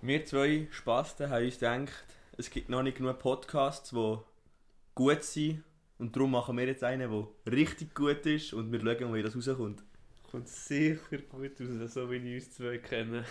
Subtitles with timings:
[0.00, 2.04] Wir zwei Spasten haben uns gedacht,
[2.36, 4.18] es gibt noch nicht genug Podcasts, die
[4.94, 5.64] gut sind.
[5.98, 9.34] Und darum machen wir jetzt einen, der richtig gut ist und wir schauen, wie das
[9.34, 9.82] rauskommt.
[10.30, 13.24] Kommt sicher gut raus, so wie ich uns zwei kenne.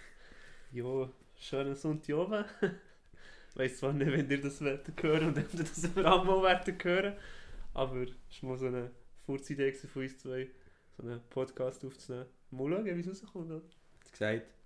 [0.72, 2.44] jo, schönen Sonntag oben.
[3.50, 6.26] Ich weiss zwar nicht, wenn ihr das werdet hören und ob ihr das vor allem
[6.26, 7.16] mal werdet hören.
[7.74, 8.90] Aber es war mal so eine
[9.26, 10.48] Furzidee von uns zwei,
[10.96, 12.24] so einen Podcast aufzunehmen.
[12.50, 13.50] Mal schauen, wie es rauskommt.
[13.50, 13.62] oder?
[14.10, 14.57] gesagt.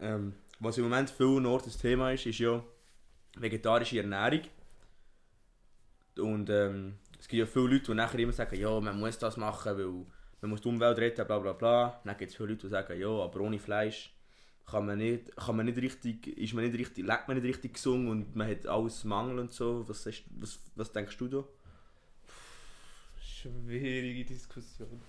[0.00, 2.62] Ähm, was im Moment viel Nord das Thema ist, ist ja
[3.36, 4.42] vegetarische Ernährung.
[6.18, 9.36] Und ähm, es gibt ja viele Leute, die nachher immer sagen, ja, man muss das
[9.36, 10.06] machen, weil
[10.40, 12.00] man muss die Umwelt retten, bla bla bla.
[12.04, 14.12] Dann gibt es viele Leute, die sagen, ja, aber ohne Fleisch
[14.66, 17.74] kann man nicht, kann man nicht richtig, ist man nicht richtig, lebt man nicht richtig
[17.74, 19.88] gesund und man hat alles Mangel und so.
[19.88, 21.44] Was, ist, was, was denkst du da?
[23.20, 25.00] Schwierige Diskussion.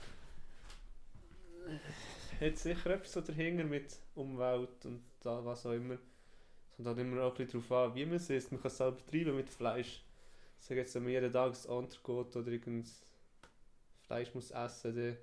[2.40, 5.96] Hat sicher etwas so dahinter mit Umwelt und da, was auch immer.
[6.70, 8.52] Es kommt halt immer auch ein darauf an, wie man es isst.
[8.52, 10.04] Man kann es selber treiben mit Fleisch.
[10.60, 12.92] Sage jetzt, wenn man jeden Tag das Entrecote oder irgendein
[14.02, 15.18] Fleisch muss essen, dann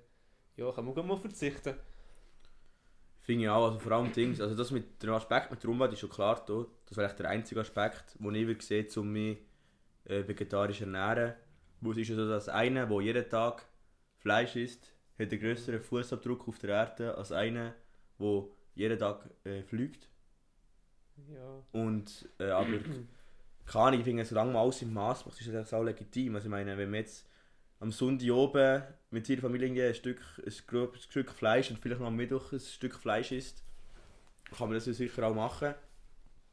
[0.57, 1.75] ja, kann man mal verzichten.
[3.21, 5.93] Finde ich auch, also vor allem Dings, also das mit dem Aspekt mit der Umwelt
[5.93, 6.65] ist schon klar da.
[6.85, 9.37] Das wäre der einzige Aspekt, den ich sehen, um mich
[10.05, 11.33] äh, vegetarisch zu ernähren.
[11.81, 13.65] Wo es ist ja so, dass einer, der jeden Tag
[14.17, 17.73] Fleisch isst, hat einen größeren Fußabdruck auf der Erde als einer,
[18.19, 18.43] der
[18.75, 20.09] jeden Tag äh, fliegt.
[21.33, 21.63] Ja.
[21.71, 22.79] Und, äh, aber
[23.65, 26.35] keine Ahnung, ich finde, solange man alles im Maß macht, ist das auch legitim.
[26.35, 27.27] Also ich meine, wenn man jetzt
[27.79, 32.07] am Sonntag oben mit ihrer Familie ein Stück, ein grobes Stück Fleisch und vielleicht noch
[32.07, 33.63] am Mittwoch ein Stück Fleisch isst,
[34.51, 35.73] kann man das ja sicher auch machen.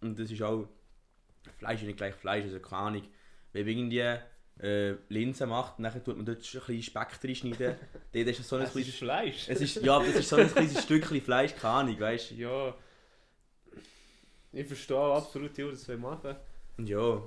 [0.00, 0.68] Und das ist auch,
[1.58, 3.08] Fleisch ist nicht gleich Fleisch, also keine Ahnung.
[3.52, 4.18] Wenn irgendwie
[4.60, 7.76] äh, Linsen macht, und dann tut man dort ein bisschen Speck reinschneiden,
[8.12, 8.88] dann ist so ein Es kleines...
[8.88, 9.48] ist Fleisch.
[9.48, 12.74] Es ist, ja, das ist so ein kleines Stückchen Fleisch, keine Ahnung, weißt ja.
[14.52, 16.36] Ich verstehe absolut, die das machen
[16.82, 16.84] du?
[16.84, 17.22] Ja,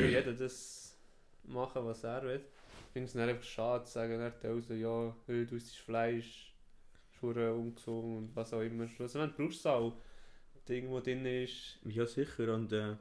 [0.00, 0.96] ja jeder das
[1.44, 2.40] machen, was er will.
[2.86, 6.54] Ich finde es einfach schade zu sagen, also, ja, hey, du isst Fleisch,
[7.20, 8.88] verdammt ungesund und was auch immer.
[8.88, 9.92] Schlussendlich brauchst du es auch.
[10.68, 11.78] Ding, das drin ist.
[11.84, 12.54] Ja, sicher.
[12.54, 12.96] Und äh,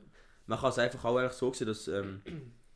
[0.46, 2.22] man kann es einfach auch so sehen, dass ähm,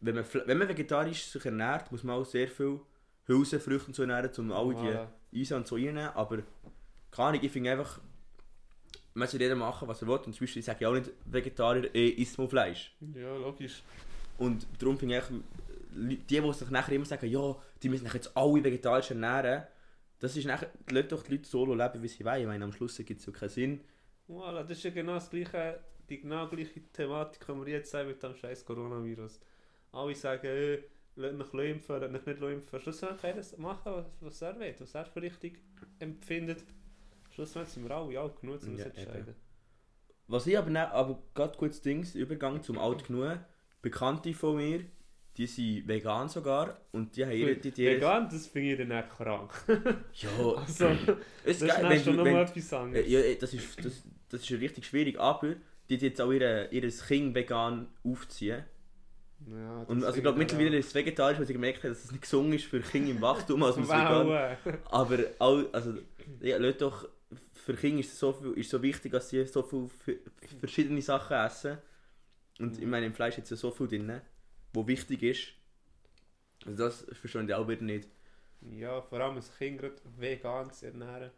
[0.00, 2.80] wenn, man, wenn man vegetarisch sich ernährt, muss man auch sehr viel
[3.26, 5.08] Hülsenfrüchte und so ernähren, um alle Voilà.
[5.32, 6.10] die Eisen und so reinnehmen.
[6.14, 6.38] Aber
[7.10, 8.00] keine Ahnung, ich finde einfach,
[9.14, 10.16] man soll jeder machen, was er will.
[10.16, 12.94] Und zum Beispiel sage ich auch nicht Vegetarier, eh, isst mal Fleisch.
[13.14, 13.82] Ja, logisch.
[14.38, 15.24] Und darum finde ich
[15.96, 19.64] die, die sich nachher immer sagen, ja, die müssen jetzt alle vegetarisch ernähren,
[20.18, 22.40] das ist nachher, lasst doch die Leute so leben, wie sie wollen.
[22.42, 23.80] Ich meine, am Schluss gibt es ja keinen Sinn.
[24.28, 28.08] Voilà, das ist ja genau das gleiche, die genau gleiche Thematik, die wir jetzt haben
[28.08, 29.40] mit dem scheiß Coronavirus.
[29.96, 30.78] Alle sagen, äh,
[31.16, 32.80] lasst mich impfen, lasst mich nicht impfen.
[32.80, 35.60] Schlussendlich kann jeder machen, was, er will, was er für richtig
[35.98, 36.64] empfindet.
[37.30, 39.34] Schlussendlich sind wir alle alt genug, um das Ja, entscheiden.
[40.28, 43.38] Was ich aber, ne, aber gerade kurz Dings, Übergang zum Alt genug.
[43.82, 44.80] Bekannte von mir,
[45.36, 47.56] die sind vegan sogar und die haben ihre...
[47.56, 49.52] Die, die Vegan, das finde ich dann auch krank.
[50.14, 50.86] Ja, Also,
[51.44, 53.08] es das ist dann schon nochmal etwas anderes.
[53.08, 55.54] ja, das, ist, das, das ist richtig schwierig, aber
[55.88, 58.64] die die jetzt auch ihre, ihr Kind vegan aufziehen.
[59.40, 62.10] Ja, Und also ich glaube mittlerweile ist es vegetarisch, weil sie gemerkt haben, dass es
[62.10, 64.26] nicht gesund ist für Kinder im Wachstum, also vegan.
[64.26, 64.56] Wow.
[64.64, 64.78] äh.
[64.86, 65.94] Aber auch, also,
[66.40, 67.08] ja, Leute doch,
[67.52, 69.88] für Kinder ist es so, viel, ist so wichtig, dass sie so viele
[70.58, 71.78] verschiedene Sachen essen.
[72.58, 74.20] Und ich meine, im Fleisch ist ja so viel drin,
[74.72, 75.48] wo wichtig ist.
[76.66, 78.08] Also das verstehen die auch wieder nicht.
[78.60, 81.30] Ja, vor allem das Kind gerade vegan zu ernähren.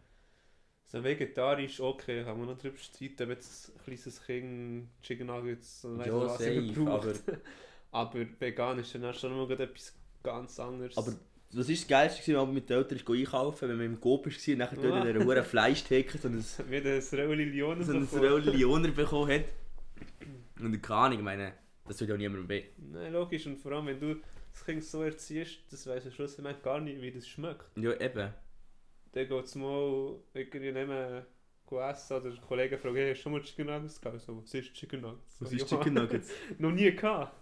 [0.86, 5.84] So vegetarisch, okay, kann man noch drüber streiten, ob jetzt ein kleines Kind Chicken Nuggets
[5.84, 7.06] und weiss Ja, was safe, überbraucht.
[7.06, 7.12] aber,
[7.90, 10.96] Aber vegan ist dann auch schon mal etwas ganz anderes.
[10.96, 11.12] aber
[11.50, 14.00] das ist das Geilste, gewesen, wenn man mit den Eltern ist einkaufen, wenn man im
[14.00, 18.28] Coop war und nachher dort in dieser hohen Fleischtheke so ein, so wie ein bekommen.
[18.28, 19.44] Rolle Lioner bekommen hat.
[20.60, 21.54] Und keine Ahnung, ich meine,
[21.86, 22.64] das tut ja auch niemandem weh.
[22.76, 23.46] Nein, logisch.
[23.46, 24.16] Und vor allem, wenn du
[24.52, 27.64] das Kind so erziehst, das weiss am schlussendlich gar nicht, wie das schmeckt.
[27.76, 28.34] Ja, eben.
[29.12, 31.22] Dann geht es mal irgendwie nehmen,
[31.70, 34.20] essen oder Kollegen fragen, hey, hast du schon mal Chicken Nuggets gehabt?
[34.20, 35.36] So, was ist Chicken Nuggets?
[35.40, 35.68] Was So, ist.
[35.68, 36.30] Chicken Nuggets?
[36.58, 37.32] Noch nie gehabt.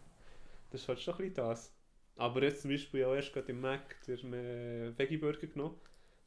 [0.70, 1.72] Das ist halt schon ein bisschen das.
[2.16, 5.76] Aber jetzt zum Beispiel auch erst gerade im Mac den äh, Veggie Burger genommen.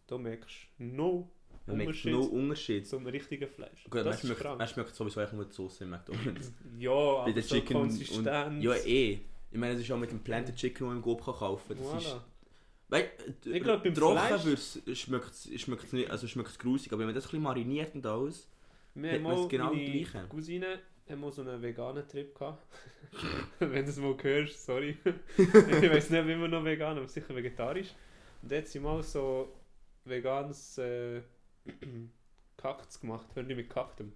[0.07, 1.31] Da merkst du no
[1.65, 2.87] Man Unterschied no Unterschied.
[2.87, 3.83] zum richtigen Fleisch.
[3.85, 6.51] Gut, man das ist schmeckt, man schmeckt sowieso eigentlich nur die Soße im McDonalds.
[6.79, 8.63] Ja, Bei aber den so Chicken und, Konsistenz.
[8.63, 9.19] Ja, eh.
[9.51, 11.77] Ich meine, das ist auch mit dem Planted Chicken, den man im kann kaufen kann.
[11.93, 12.21] Das ist, Voilà.
[12.89, 13.11] weil,
[13.45, 17.29] Ich glaub, beim Fleisch- schmeckt's schmeckt's nicht, also schmeckt's grusig, aber wenn man das ein
[17.29, 18.47] bisschen mariniert und alles,
[18.95, 20.27] Wir Hat man es genau meine?
[20.29, 22.65] Cousine haben mal so einen veganen Trip gehabt.
[23.59, 24.97] Wenn du es mal hörst, sorry.
[25.37, 27.93] ich weiß nicht, wir noch vegan, aber sicher vegetarisch.
[28.41, 29.55] Und jetzt sie mal so
[30.05, 31.21] veganes äh,
[32.57, 34.13] Kaktus gemacht, hören die mit Kaktum.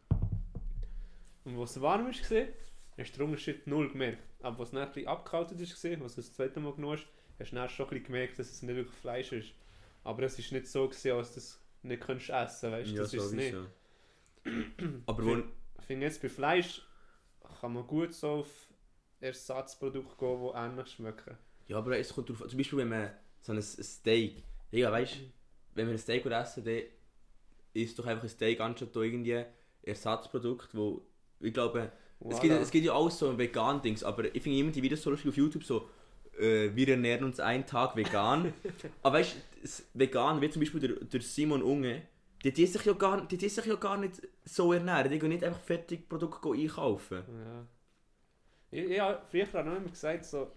[1.45, 4.23] Und es warm war, hast du den Unterschied null gemerkt.
[4.41, 7.07] Aber es dann ein bisschen abgekaltet ist, als du das zweite Mal genommen hast,
[7.39, 9.53] hast du dann schon ein bisschen gemerkt, dass es nicht wirklich Fleisch ist.
[10.03, 13.01] Aber es war nicht so, gewesen, als du es nicht könntest essen weißt du, Ja,
[13.01, 13.55] das ist es nicht.
[15.05, 15.43] Aber wo,
[15.83, 16.81] Ich finde jetzt bei Fleisch
[17.59, 18.47] kann man gut so auf
[19.19, 21.37] Ersatzprodukte gehen, die ähnlich schmecken.
[21.67, 22.47] ja, aber es kommt drauf an.
[22.49, 23.09] Zum Beispiel, wenn man
[23.41, 25.31] so ein Steak, ja, weißt Mhm.
[25.75, 26.81] wenn wir ein Steak essen, dann
[27.73, 29.43] ist doch einfach ein Steak anstatt irgendwie
[29.81, 31.01] Ersatzprodukt, wo
[31.41, 31.91] ich glaube,
[32.29, 32.59] es, gibt, Voilà.
[32.61, 35.27] es gibt ja auch so vegan Dings, aber ich finde immer die Videos so lustig
[35.31, 35.89] auf YouTube so,
[36.39, 38.53] äh, wir ernähren uns einen Tag vegan.
[39.03, 39.69] aber weißt du,
[39.99, 42.03] vegan, wie zum Beispiel der, der Simon Unge,
[42.41, 45.29] die die sich ja gar, die die sich ja gar nicht so ernähren, die gehen
[45.29, 47.23] nicht einfach Fertigprodukte einkaufen.
[47.27, 47.67] Ja.
[48.71, 50.51] Ich, ich habe früher auch noch immer gesagt, so,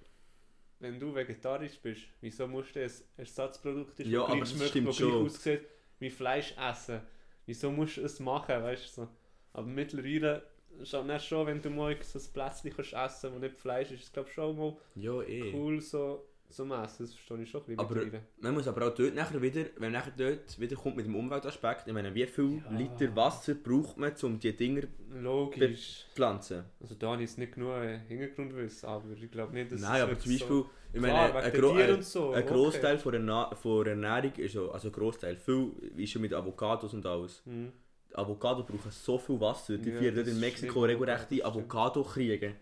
[0.81, 4.71] wenn du vegetarisch bist, wieso musst du ein Ersatzprodukt ist, Ja, das aber das schmeckt,
[4.71, 5.13] stimmt das schon.
[5.27, 5.63] aussieht
[5.99, 7.01] wie Fleisch essen?
[7.47, 9.03] Wieso musst du es machen, weißt du?
[9.03, 9.09] So.
[9.53, 10.43] Aber mittlerweile
[10.85, 14.13] schon, schon, wenn du mal so ein Plätzchen kannst essen wo nicht Fleisch ist, ist
[14.13, 15.53] glaube schon mal Ja, eh.
[15.55, 17.05] cool so zum Essen.
[17.07, 18.21] Das verstehe ich schon ein bisschen Aber-.
[18.41, 21.15] Man muss aber auch dort nachher wieder, wenn man nachher dort wieder kommt mit dem
[21.15, 22.71] Umweltaspekt, ich meine, wie viel Ja.
[22.77, 24.89] Liter Wasser braucht man, um die Dinger zu
[25.21, 26.07] Logisch.
[26.15, 26.65] pflanzen?
[26.81, 27.75] Also da habe ich jetzt nicht genug
[28.09, 32.03] Hintergrundwissen, aber ich glaube nicht, dass Nein, aber zum Beispiel, ich meine, Klar, ein, Gro
[32.03, 32.53] so, ein okay.
[32.53, 36.23] Großteil von der, Na von der Ernährung ist so, also ein Großteil, viel ist schon
[36.23, 37.43] mit Avocados und alles.
[37.45, 37.73] Hm.
[38.15, 41.45] Avocado brauchen so viel Wasser, die Ja, führen dort in ist Mexiko regelrechte das stimmt.
[41.45, 42.55] Avocado-Kriege.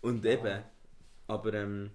[0.00, 0.30] Und Ja.
[0.32, 0.62] eben,
[1.26, 1.90] aber ähm,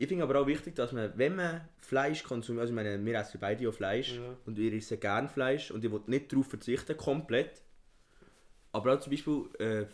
[0.00, 3.14] ich finde aber auch wichtig, dass man, wenn man Fleisch konsumiert, also ich meine, wir
[3.18, 4.34] essen beide ja Fleisch Ja.
[4.46, 7.60] und wir essen gerne Fleisch und ich will nicht darauf verzichten, komplett.
[8.72, 9.84] Aber auch zum Beispiel, äh,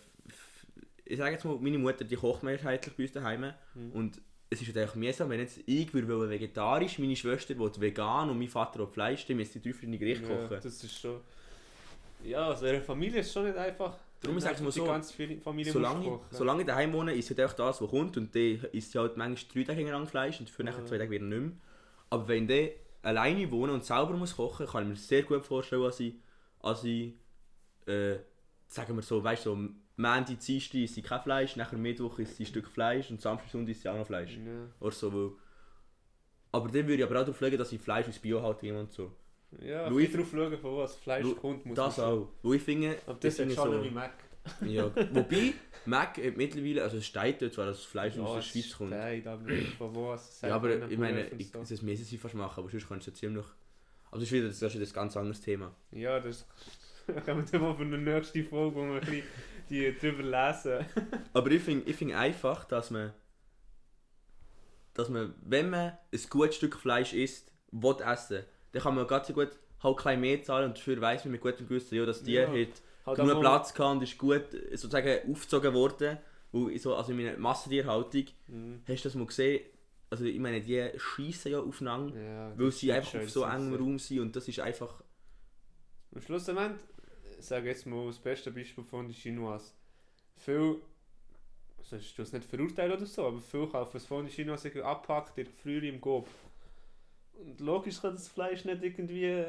[1.04, 3.92] ich sage jetzt mal, meine Mutter, die kocht mehrheitlich bei uns daheim Mhm.
[3.92, 8.30] und es ist halt einfach mühsam, wenn jetzt ich würde vegetarisch, meine Schwester will vegan
[8.30, 10.60] und mein Vater will Fleisch, dann müsste ich drei verschiedene Gerichte Ja, kochen.
[10.62, 11.20] das ist schon.
[12.22, 13.98] Ja, also eine Familie ist schon nicht einfach.
[14.26, 14.84] Darum wenn sag ich mal so,
[15.72, 19.16] Solange, solange ich daheim wohne, ist halt einfach das, was kommt und dann isst halt
[19.16, 21.52] manchmal drei Tage lang Fleisch und für nachher zwei Tage wieder nicht mehr.
[22.10, 25.82] Aber wenn ich alleine wohne und selber muss kochen, kann ich mir sehr gut vorstellen,
[25.82, 26.14] dass ich,
[26.60, 27.14] als ich
[27.86, 28.16] äh,
[28.66, 32.46] sagen wir so, weißt du, so, Montag, Dienstag sie kein Fleisch, nachher Mittwoch sie ein
[32.46, 34.36] Stück Fleisch und Samstag, Sonntag isst sie auch noch Fleisch.
[34.36, 34.68] Ja.
[34.80, 35.30] Oder so, weil,
[36.52, 39.12] aber dann würde ich aber auch darauf legen, dass ich Fleisch aus Biohaltung und so.
[39.60, 42.28] Ja, Louis- ich drauf schauen, von wo das Fleisch Lu- kommt, muss Das auch.
[42.42, 44.12] Wo ich finde, Aber das ist schon wie Mac.
[44.64, 45.54] ja, wobei,
[45.86, 48.92] Mac hat mittlerweile, also es steht dort zwar, dass das Fleisch aus der Schweiz kommt.
[48.92, 49.44] steht, aber
[49.76, 51.58] von wo es Ja, aber ich meine, ich, so.
[51.58, 53.44] das müssen sie fast machen, aber sonst kannst du ja ziemlich...
[54.10, 55.74] Aber das ist wieder das ist ein ganz anderes Thema.
[55.90, 56.46] Ja, das
[57.24, 59.22] können wir dann mal für eine nächste Folge, wo wir ein bisschen
[59.68, 60.86] die drüber lesen.
[61.32, 63.12] Aber ich finde ich find einfach, dass man...
[64.94, 69.28] Dass man, wenn man ein gutes Stück Fleisch isst, will essen, dann kann man ganz
[69.28, 69.50] so gut
[69.82, 72.32] halt ein bisschen mehr zahlen und dafür weiss man mit gutem Gewissen, ja, dass die
[72.32, 72.48] Ja.
[72.48, 76.18] Halt genug mal- Platz gehabt und ist gut äh, sozusagen aufgezogen worden.
[76.52, 78.82] Weil so, also in meiner Massentierhaltung, Mhm.
[78.88, 79.64] hast du das mal gesehen?
[80.10, 83.74] Also ich meine, die schießen ja aufeinander, Ja, weil sie einfach auf so engem.
[83.74, 85.02] Raum sind und das ist einfach...
[86.14, 86.20] Am
[87.38, 89.60] ich sage jetzt mal das beste Beispiel von den Chinois.
[90.36, 90.76] Viel,
[91.78, 95.34] also ich es nicht verurteilen oder so, aber viel kaufen das von den Chinois abpackt,
[95.62, 96.28] früher im Gob.
[97.40, 99.44] Und logisch kann das Fleisch nicht irgendwie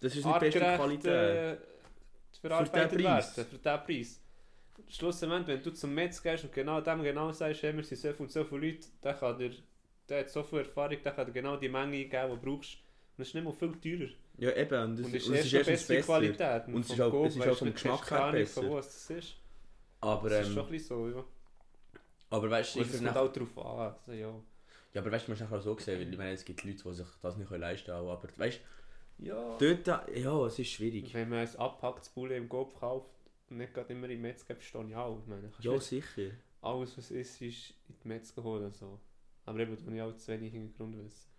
[0.00, 1.06] Das ist nicht die beste Qualität.
[1.06, 1.56] äh,
[2.40, 3.36] verarbeitet den Preis.
[3.36, 4.20] werden, für diesen Preis.
[4.88, 8.12] Schlussendlich, wenn du zum Metz gehst und genau dem genau sagst, hey, wir sind so
[8.12, 9.50] viel und so viele Leute, der, kann dir,
[10.08, 12.74] der hat so viel Erfahrung, der kann dir genau die Menge geben, die du brauchst.
[13.16, 14.10] Und es ist nicht mal viel teurer.
[14.38, 14.82] Ja, eben.
[14.84, 16.06] Und es, Und es ist und erst ist bessere besser.
[16.06, 16.66] Qualität.
[16.68, 18.60] Und es ist auch- Coop es ist auch vom Geschmack her besser.
[18.62, 19.36] Von wo es das ist.
[20.00, 21.24] Aber, Das ist schon ähm, ein bisschen so, ja.
[22.30, 23.94] aber weißt du, ich es kommt auch drauf an.
[23.94, 24.34] Also, ja.
[24.94, 26.82] Ja, aber weißt du, man muss nachher so sehen, weil ich meine, es gibt Leute,
[26.82, 27.98] die sich das nicht leisten können.
[28.06, 28.60] auch, Aber weißt
[29.18, 29.56] ja.
[29.58, 31.12] du, dort, ja, es ist schwierig.
[31.14, 33.10] Wenn man ein abgepacktes Bulle im Kopf kauft
[33.50, 35.18] und nicht gerade immer im Metz gibt, verstehe ich auch.
[35.20, 36.30] Ich meine, Ja, nicht sicher.
[36.60, 38.64] alles, was ist, ist in die Metz holen.
[38.66, 38.98] und So.
[39.46, 41.30] Aber eben, da habe ich auch zu wenig Hintergrundwissen.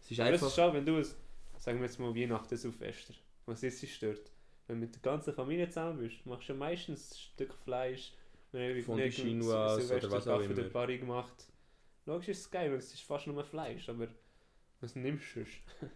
[0.00, 0.54] Es ist Aber es ist einfach.
[0.64, 1.16] schon, wenn du es,
[1.58, 3.14] sagen wir jetzt mal Weihnachten, Silvester,
[3.46, 4.30] was ist es stört.
[4.66, 8.12] Wenn du mit der ganzen Familie zusammen bist, machst du ja meistens ein Stück Fleisch,
[8.52, 10.86] wenn du Fondue Chinoise oder was auch für immer.
[10.86, 11.46] gemacht.
[12.06, 14.08] Logisch ist es geil, weil es ist fast nur Fleisch, aber
[14.80, 15.40] was nimmst du?
[15.40, 15.52] sonst?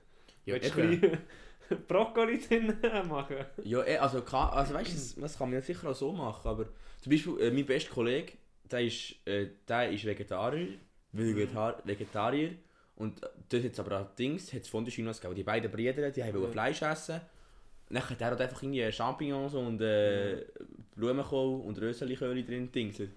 [0.45, 1.19] Ja, Willst du ein bisschen
[1.89, 2.73] Brokkoli drin
[3.09, 3.37] machen?
[3.65, 6.49] Ja, eh, also, kann, also weißt du, das, kann man ja sicher auch so machen.
[6.49, 6.65] Aber
[7.03, 8.33] zum Beispiel, äh, mein bester Kollege,
[8.71, 10.79] der ist, äh, der ist Vegetarier,
[11.13, 12.53] Vegetar Vegetarier.
[12.97, 15.37] Und dort hat es aber auch Dings, hat es Fondue Chinoise gegeben.
[15.37, 16.49] Die beiden Brüder, die haben Ja.
[16.49, 17.21] Fleisch essen.
[17.91, 20.47] Dann hat er hat einfach irgendwie Champignons und äh,
[20.97, 23.11] Blumenkohl und Röseliköli drin dingselt.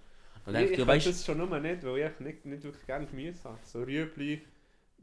[0.45, 3.43] Und ich ich weißt das schon nur nicht, weil ich nicht, nicht wirklich gerne Gemüse
[3.43, 3.60] habe.
[3.63, 4.41] So Rüebli,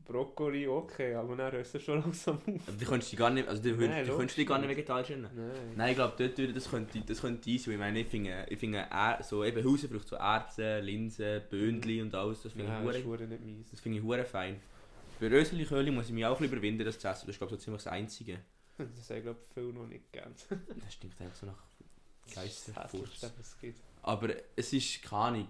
[0.05, 2.69] Brokkoli okay, aber dann hörst du schon langsam auf.
[2.69, 4.71] Aber die könntest du gar nicht, also die, Nein, logisch könntest du dich gar nicht
[4.71, 5.29] vegetarisch nennen.
[5.35, 5.51] Nein.
[5.77, 7.73] Nein, ich glaube, dort würde das könnte, das könnte easy.
[7.73, 12.15] Ich meine, ich finde, ich finde Er- so eben Hülsenfrüchte, so Erbsen, Linsen, Böndli und
[12.15, 13.71] alles, das finde ich hure ist nicht meins.
[13.71, 14.61] Das finde ich hure fein.
[15.21, 17.27] Bei Röseli-Köhli muss ich mich auch überwinden, das zu essen.
[17.27, 18.39] Das ist glaube ich so ziemlich das Einzige.
[18.79, 20.33] Das haben glaube ich viele noch nicht gern.
[20.83, 21.68] Das stinkt einfach so nach
[22.37, 23.81] Was es gibt.
[24.03, 25.49] Aber es ist keine Ahnung.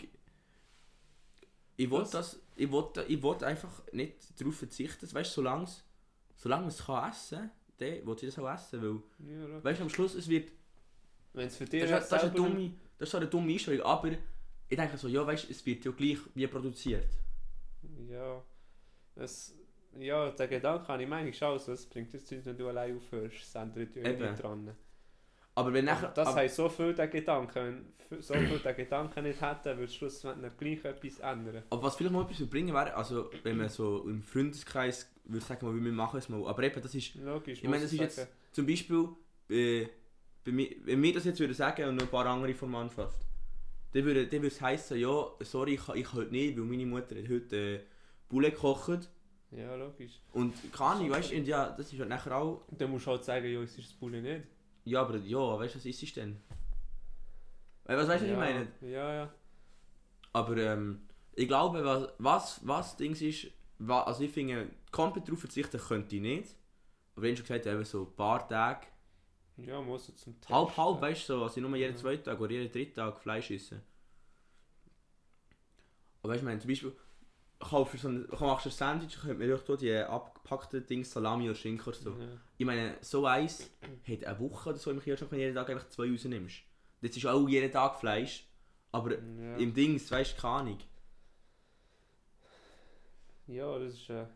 [1.77, 2.11] Ich will Was?
[2.11, 5.13] das, ich will, ich will einfach nicht darauf verzichten.
[5.13, 5.85] Weißt du, solange es,
[6.37, 8.83] solange es kann essen, dann will ich das auch essen.
[8.83, 10.51] Weil, Ja, weißt du, am Schluss, es wird,
[11.33, 13.87] Wenn es für dich das, ist, das, ist dumme, das ist so eine dumme Einstellung,
[13.87, 14.11] aber
[14.69, 17.09] ich denke so, ja, weißt es wird ja gleich wie produziert.
[18.11, 18.43] Ja,
[19.15, 19.55] es,
[19.99, 22.97] ja, der Gedanke habe ich meine ich also, es bringt jetzt nichts, wenn du allein
[22.97, 24.77] aufhörst, es ändert ja nicht dran.
[25.59, 29.23] Aber wenn nachher, das aber, heißt so viel der Gedanken, wenn so viel der Gedanken
[29.25, 31.63] nicht hätte, würde schlussendlich gleich etwas ändern.
[31.71, 35.45] aber was vielleicht mal etwas würde bringen wäre, also wenn man so im Freundeskreis würde
[35.45, 38.15] sagen, mal, wir machen es mal, aber eben, das ist Logisch, Ich meine, das ist
[38.17, 38.29] sagen.
[38.53, 39.09] Zum Beispiel,
[39.51, 39.87] äh,
[40.45, 42.81] bei mir, wenn wir das jetzt würden sagen und noch ein paar andere von der
[42.81, 43.19] Mannschaft,
[43.93, 46.65] dann würde, dann würde es heissen, ja, sorry, ich, kann- ich kann heute nicht, weil
[46.65, 47.81] meine Mutter hat heute äh,
[48.29, 49.11] Bulle gekocht.
[49.51, 50.21] Ja, logisch.
[50.33, 53.25] Und keine Ahnung, weißt du, ja, das ist halt nachher auch, dann musst du halt
[53.25, 54.45] sagen, ja, es ist das Bulle nicht.
[54.91, 56.41] Ja, aber ja, weißt du, was ist es denn?
[57.85, 58.69] Was weißt du, was ja, ich meine?
[58.83, 59.35] Ja, ja.
[60.33, 61.01] Aber ähm,
[61.35, 66.17] ich glaube, was, was, was Dings ist, wa, also ich finde, komplett darauf verzichten könnte
[66.17, 66.55] ich nicht.
[67.15, 68.87] Aber wenn schon gesagt, eben so ein paar Tage,
[69.57, 70.55] Ja, muss du zum Testen.
[70.57, 72.01] Halb, halb, weißt du, so, also nur jeden Ja.
[72.01, 73.83] zweiten Tag oder jeden dritten Tag Fleisch essen.
[76.23, 76.93] Aber weißt du, ich meine, zum Beispiel,
[77.61, 81.87] kaufst so ein, machst ein Sandwich, könnte man doch die abgepackten Dinge, Salami oder Schinken
[81.89, 82.11] oder so.
[82.11, 82.27] Ja.
[82.57, 83.71] Ich meine, so eins
[84.09, 86.57] hat eine Woche oder so im Kühlschrank, wenn du jeden Tag einfach zwei rausnimmst.
[87.01, 88.47] Das ist auch jeden Tag Fleisch,
[88.93, 89.57] aber Ja.
[89.57, 90.79] im Dings, weißt du, keine Ahnung.
[93.47, 94.29] ja, das ist eine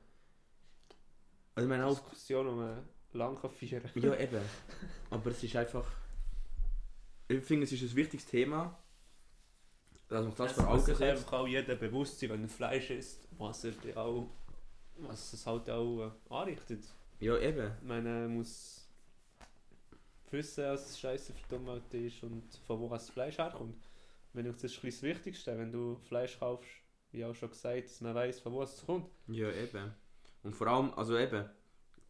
[1.55, 3.51] Also ich meine auch, Diskussion, die man lang kann.
[4.03, 4.41] ja eben,
[5.11, 5.87] aber es ist einfach,
[7.29, 8.79] ich finde, es ist ein wichtiges Thema,
[10.13, 11.03] dass man das Es vor muss Augen setzt.
[11.03, 14.31] einfach auch jeder bewusst sein, wenn er Fleisch isst, was er auch,
[14.97, 16.85] was es halt auch äh, anrichtet.
[17.21, 17.73] Ja eben.
[17.81, 18.89] Ich meine, er muss
[20.31, 23.89] wissen, es scheiße für Umwelt ist und von wo das Fleisch herkommt.
[24.33, 26.71] Wenn ich, das ist das Wichtigste, wenn du Fleisch kaufst,
[27.11, 29.11] wie auch schon gesagt, dass man weiß, von wo es kommt.
[29.29, 29.95] Ja, eben.
[30.43, 31.49] Und vor allem, also eben,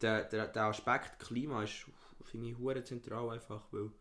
[0.01, 1.85] der, der, der Aspekt Klima ist,
[2.23, 3.91] finde ich, hure zentral einfach, weil,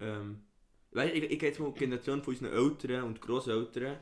[0.00, 0.44] ähm,
[0.92, 3.96] weißt, ich, ich gehe jetzt mal die Generation von unseren Eltern und Grosseltern,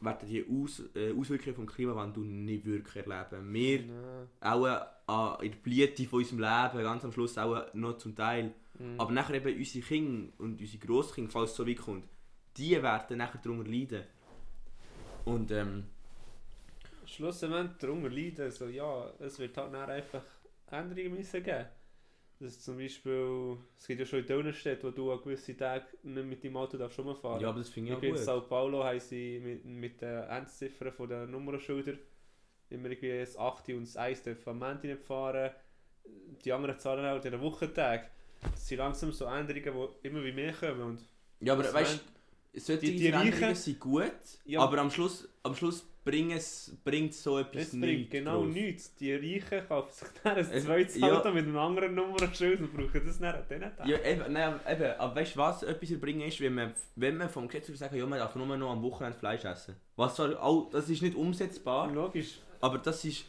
[0.00, 3.52] werden die Aus, äh, Auswirkungen vom Klimawandel nicht wirklich erleben.
[3.52, 4.28] Wir Nein.
[4.40, 8.54] auch äh, in der Blüte von unserem Leben, ganz am Schluss auch noch zum Teil.
[8.78, 9.00] Mhm.
[9.00, 12.04] Aber nachher eben unsere Kinder und unsere Grosskinder, falls es so weit kommt,
[12.56, 14.04] die werden nachher darunter leiden.
[15.24, 15.84] Und ähm,
[17.04, 20.22] Schlussendlich darunter leiden, also ja, es wird halt dann einfach
[20.70, 21.66] Änderungen müssen geben.
[22.40, 26.26] Das zum Beispiel, es gibt ja schon in Städten, wo du an gewissen Tagen nicht
[26.26, 28.24] mit deinem Auto darfst rumfahren ja, aber das finde ich auch Irgendwie in gut.
[28.24, 31.98] Sao Paulo haben sie mit, mit den Endziffern von den Nummernschildern
[32.70, 35.50] immer irgendwie das 8 und das 1 dürfen am Ende nicht fahren.
[36.44, 38.10] Die anderen zahlen auch den Wochentag.
[38.42, 40.80] Das sind langsam so Änderungen, die immer wie mehr kommen.
[40.82, 41.00] Und
[41.40, 42.00] Ja, aber das weißt
[42.54, 44.12] du, solche die- die Veränderungen Reichen- sind gut,
[44.44, 44.60] Ja.
[44.60, 48.54] aber am Schluss, am Schluss bringt es bringt so etwas das bringt nicht genau gross.
[48.54, 48.94] nichts.
[48.96, 51.18] Die Reichen kaufen sich dann ein Es- zweites ja.
[51.18, 53.88] Auto mit einem anderen Nummernschild und brauchen das dann Tagen.
[53.90, 57.28] Ja, eben, nein, eben, aber weißt du, was etwas erbringen ist, wenn man, wenn man
[57.28, 59.76] vom Gesetz sagen, ja, man darf nur noch am Wochenende Fleisch essen.
[59.96, 63.24] Was zwar auch, das ist nicht umsetzbar, Logisch, aber das ist,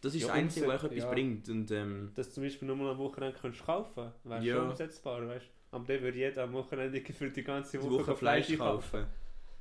[0.00, 1.10] das ist Ja, das Einzige, was etwas ja.
[1.12, 1.48] bringt.
[1.48, 4.56] Und, ähm, dass du zum Beispiel nur mal am Wochenende kannst kaufen wäre Ja.
[4.56, 5.46] schon umsetzbar, weißt.
[5.70, 9.00] Aber dann würde jeder am Wochenende für die ganze die Woche, Woche Fleisch Fleisch einkaufen.
[9.02, 9.06] kaufen.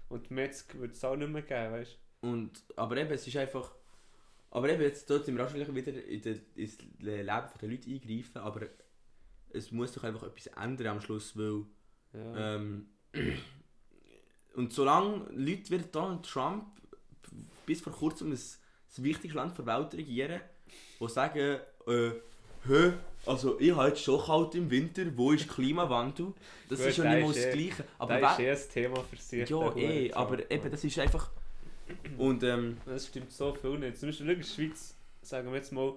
[0.09, 2.06] Und Metzg würde es auch nicht mehr geben, weißt du.
[2.21, 3.71] Und, aber eben, es ist einfach.
[4.49, 8.37] Aber eben, jetzt dort sind wir schon wieder in de, ins Leben der Leute eingreifen,
[8.37, 8.67] aber
[9.49, 11.65] es muss doch einfach etwas ändern am Schluss, weil.
[12.13, 12.55] Ja.
[12.55, 12.87] Ähm,
[14.55, 16.65] und solange Leute wie Donald Trump
[17.65, 20.41] bis vor kurzem das, das wichtigste Land der Welt regieren,
[20.99, 22.09] die sagen, äh,
[22.65, 22.93] hä,
[23.25, 26.33] also ich habe jetzt schon kalt im Winter, wo ist Klimawandel?
[26.69, 27.83] Das Gut, ist ja nicht mal das eh- Gleiche.
[27.99, 29.49] Aber das ist eh ein Thema für sich.
[29.49, 31.29] ja, eh, aber eben, das ist einfach.
[32.17, 33.97] Und ähm, Das stimmt so viel nicht.
[33.97, 35.93] Zum Beispiel in der Schweiz, sagen wir jetzt mal,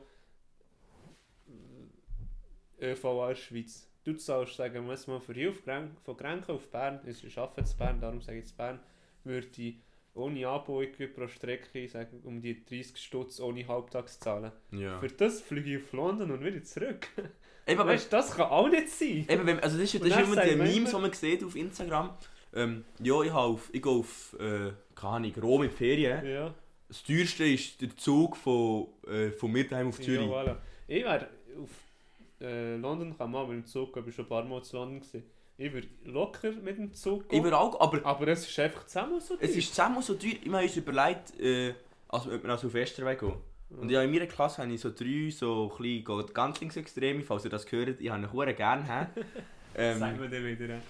[2.80, 3.86] ÖVA Schweiz.
[4.04, 7.70] Du zahlst, sagen wir jetzt mal, für Gren- von Grenken auf Bern, also ich arbeite
[7.70, 8.80] in Bern, darum sage ich jetzt Bern,
[9.24, 9.76] würde ich
[10.14, 14.50] ohne Anbeugung pro Strecke sagen, um die 30 Stutz ohne Halbtags zahlen.
[14.72, 14.98] ja.
[14.98, 17.06] Für das fliege ich auf London und wieder zurück.
[17.66, 19.26] Eben, Weißt du, das kann auch nicht sein.
[19.28, 22.16] eben, also das ist, das ist immer die Memes, die man sieht auf Instagram.
[22.54, 26.26] Ähm, ja, ich, auf, ich gehe auf, äh, keine Ahnung, Rom in die Ferien.
[26.26, 26.54] Ja.
[26.88, 30.28] das teuerste ist der Zug von, äh, von Mittheim auf Ja, Zürich.
[30.28, 30.56] voilà.
[30.88, 31.28] Ich wäre
[31.62, 31.70] auf
[32.40, 35.00] äh, London man mit dem Zug, ich war schon ein paar Mal zu London.
[35.00, 35.22] Gewesen.
[35.58, 37.44] Ich würde locker mit dem Zug gehen.
[37.44, 39.58] Überall, aber Aber es ist einfach zusammen so es teuer.
[39.58, 40.32] ist zusammen so teuer.
[40.42, 41.74] Ich habe uns überlegt, äh,
[42.08, 43.34] also, ob wir also auf Westerweg gehen.
[43.78, 47.50] Und ja, in meiner Klasse habe ich so drei so kleine, ganz linksextreme, falls ihr
[47.50, 49.10] das gehört, ich habe ihn gerne.
[49.76, 50.80] ähm, Sagen wir dann wieder.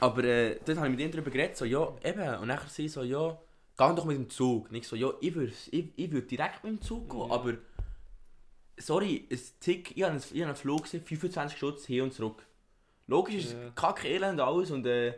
[0.00, 2.34] Aber äh, dort habe ich mit ihnen darüber geredet, so ja, eben.
[2.40, 3.38] Und nachher sie so, ja,
[3.78, 4.70] geh doch mit dem Zug.
[4.72, 7.34] Nicht so, ja, ich würde ich, ich würd direkt mit dem Zug gehen, Ja.
[7.34, 7.54] aber
[8.78, 12.12] sorry, ein Tick, ich habe einen, ich habe einen Flug gesehen, 25 Stutz hin und
[12.14, 12.46] zurück.
[13.06, 13.68] Logisch ist Ja.
[13.68, 15.14] es kacke elend alles und äh,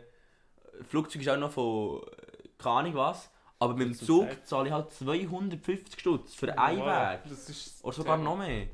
[0.89, 3.29] Flugzeug ist auch noch von äh, keine Ahnung was.
[3.59, 7.19] Aber mit dem Zug zahle ich halt 250 Stutz für einen Voilà, Weg.
[7.29, 8.67] Das ist Oder sogar noch mehr.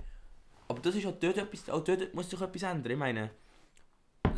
[0.68, 2.92] Aber das ist auch dort etwas, auch dort muss sich etwas ändern.
[2.94, 3.30] Ich meine,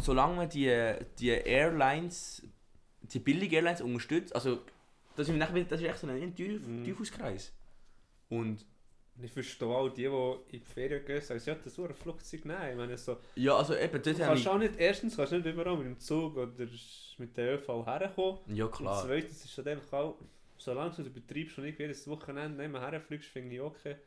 [0.01, 2.43] solange man die, die Airlines,
[3.01, 4.59] die billigen Airlines unterstützt, also
[5.15, 6.83] das ist, nachher das ist echt so ein Mhm.
[6.85, 7.51] Teufelskreis.
[8.29, 8.65] Und
[9.21, 12.45] Ich verstehe auch die, die in die Ferien gehen, sagen, ja, das ist ein Flugzeug.
[12.45, 15.45] Nein, ich meine, so, ja, also eben, habe kannst auch nicht, erstens kannst du nicht
[15.45, 16.51] überall mit dem Zug oder
[17.17, 18.39] mit der ÖV herkommen.
[18.47, 19.03] Ja Und klar.
[19.05, 20.15] zweitens ist es halt einfach auch,
[20.57, 23.97] solange du den Betrieb schon nicht jedes Wochenende nicht mehr herfliegst, finde ich okay,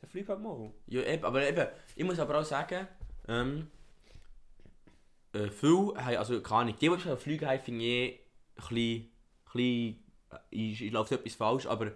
[0.00, 0.70] dann flieg halt mal.
[0.86, 1.66] Ja, eben, aber eben,
[1.96, 2.86] ich muss aber auch sagen,
[3.28, 3.66] ähm,
[5.32, 8.20] äh, viele haben, also keine Ahnung, die, die schon fliegen haben, finde ich
[8.56, 9.10] ein bisschen,
[9.52, 10.04] bisschen
[10.50, 11.86] ich, ich laufe etwas falsch, aber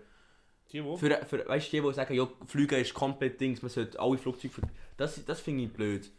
[0.72, 0.96] Die, die?
[0.96, 4.18] Für, für weißt du, die, die sagen, ja, Fliegen ist komplett Dings, man sollte alle
[4.18, 4.54] Flugzeuge.
[4.96, 6.10] Das, das finde ich blöd.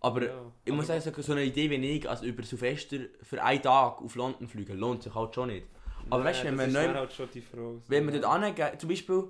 [0.00, 3.60] Aber Ja, ich muss sagen, so eine Idee wie ich, also über Silvester für einen
[3.62, 5.66] Tag auf London fliegen, lohnt sich halt schon nicht.
[6.08, 7.82] Aber weißt du, wenn Nein, man neu- halt Frage.
[7.88, 9.24] Wenn man dort angeht, zum Beispiel,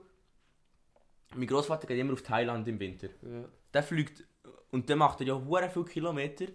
[1.34, 3.08] mein Großvater geht immer auf Thailand im Winter.
[3.22, 3.44] Ja.
[3.74, 4.24] Der fliegt,
[4.70, 6.46] und der macht ja hure viele Kilometer,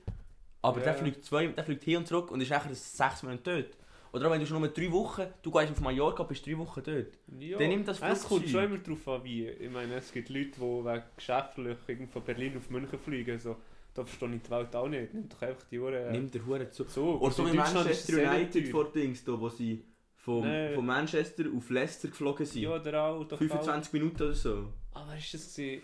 [0.65, 0.99] aber der Ja.
[0.99, 3.77] fliegt zwei, der fliegt hin und zurück und ist nachher sechs Monate dort.
[4.13, 6.81] Oder auch wenn du schon nur drei Wochen, du gehst auf Mallorca, bist drei Wochen
[6.83, 7.17] dort.
[7.37, 7.57] Ja.
[7.57, 8.49] Dann nimmt das Es kommt Flugzeug.
[8.49, 9.47] schon immer darauf an, wie.
[9.49, 11.77] Ich meine, es gibt Leute, die wegen geschäftlich
[12.11, 13.37] von Berlin auf München fliegen.
[13.39, 13.57] So,
[13.93, 15.13] da verstehe ich die Welt auch nicht.
[15.13, 16.11] Nimm doch einfach die Uhren.
[16.13, 16.85] Nimmt der hure zu.
[16.85, 17.19] so.
[17.19, 19.83] Oder so wie Manchester United vor Dings, da, wo sie
[20.15, 20.73] vom, Nee.
[20.75, 22.61] von Manchester auf Leicester geflogen sind.
[22.61, 23.23] Ja, oder auch.
[23.25, 24.71] Doch 25 Minuten oder so.
[24.93, 25.07] Auch.
[25.09, 25.53] Wer ist das?
[25.53, 25.83] gewesen?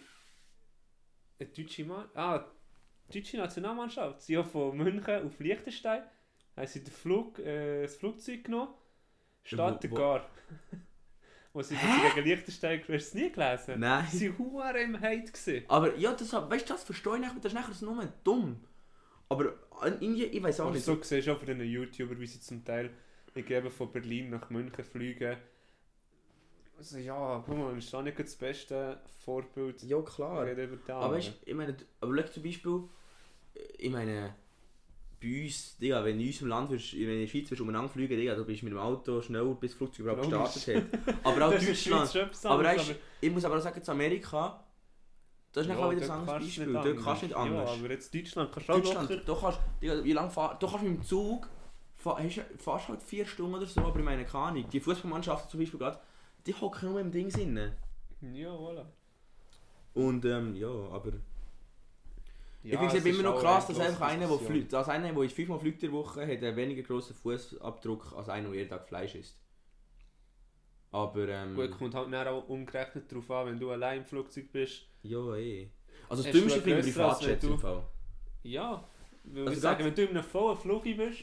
[1.38, 2.06] Eine deutsche Mann.
[2.16, 2.46] Ah,
[3.12, 4.22] deutsche Nationalmannschaft.
[4.22, 6.04] Sie haben von München auf Liechtenstein.
[6.56, 8.74] Haben sie den Flug, äh, das Flugzeug genommen.
[9.44, 10.30] Statt der Gar.
[11.54, 12.82] Wo sie, gegen Liechtenstein.
[12.88, 13.80] Hast du nie gelesen?
[13.80, 14.08] Nein.
[14.10, 15.32] Sie waren im Hate.
[15.32, 15.66] Gewesen.
[15.68, 18.60] Aber ja, das, weißt du, das verstehe ich nicht, das ist nachher nur dumm.
[19.28, 20.86] Aber irgendwie, ich weiß auch Aber nicht.
[20.86, 22.92] so siehst du auch von den YouTubern, wie sie zum Teil
[23.34, 25.38] gebe von Berlin nach München fliegen.
[26.78, 29.84] Also ja, guck mal, das ist auch nicht das beste Vorbild.
[29.84, 30.48] Ja, klar.
[30.90, 32.84] Aber weißt ich meine, aber schau zum Beispiel,
[33.78, 34.36] ich meine,
[35.22, 37.62] bei uns, Digga, wenn du in unserem Land, würdest, wenn du in der Schweiz würdest,
[37.62, 41.16] umeinander fliegen, Digga, du bist mit dem Auto schneller, bis das Flugzeug überhaupt gestartet hat.
[41.26, 42.30] Aber auch Deutschland.
[42.44, 44.64] Aber weißt, ich muss aber auch sagen, zu Amerika,
[45.54, 46.74] das ist ja, wieder ein anderes Beispiel.
[46.74, 47.70] Dort kannst du nicht anders.
[47.70, 49.24] Ja, aber jetzt Deutschland kannst du auch Deutschland, locker.
[49.26, 51.48] du kannst, Digga, wie lange fahr, du kannst mit dem Zug,
[51.98, 54.80] fa- hast, du- fährst halt vier Stunden oder so, aber ich meine, keine Ahnung, die
[54.80, 56.00] Fußballmannschaften zum Beispiel gerade,
[56.48, 57.76] die hocken nur im Ding inne.
[58.34, 58.86] Ja, voilà.
[59.94, 61.12] Und ähm, ja, aber
[62.64, 65.30] Ja, ich finde es immer noch krass, dass einfach einer, der fliegt, dass einer, der
[65.30, 68.88] fünfmal fliegt in der Woche, hat einen weniger grossen Fußabdruck als einer, der jeden Tag
[68.88, 69.38] Fleisch isst.
[70.92, 74.52] Aber ähm, Gut, kommt halt dann auch umgerechnet darauf an, wenn du allein im Flugzeug
[74.52, 74.84] bist.
[75.04, 75.70] ja eh.
[76.10, 77.84] Also das Dümmste finde ich Privatjets im Fall.
[78.44, 78.84] Ja,
[79.24, 81.20] weil Also ich sage, grad- wenn du in einem vollen Flug bist,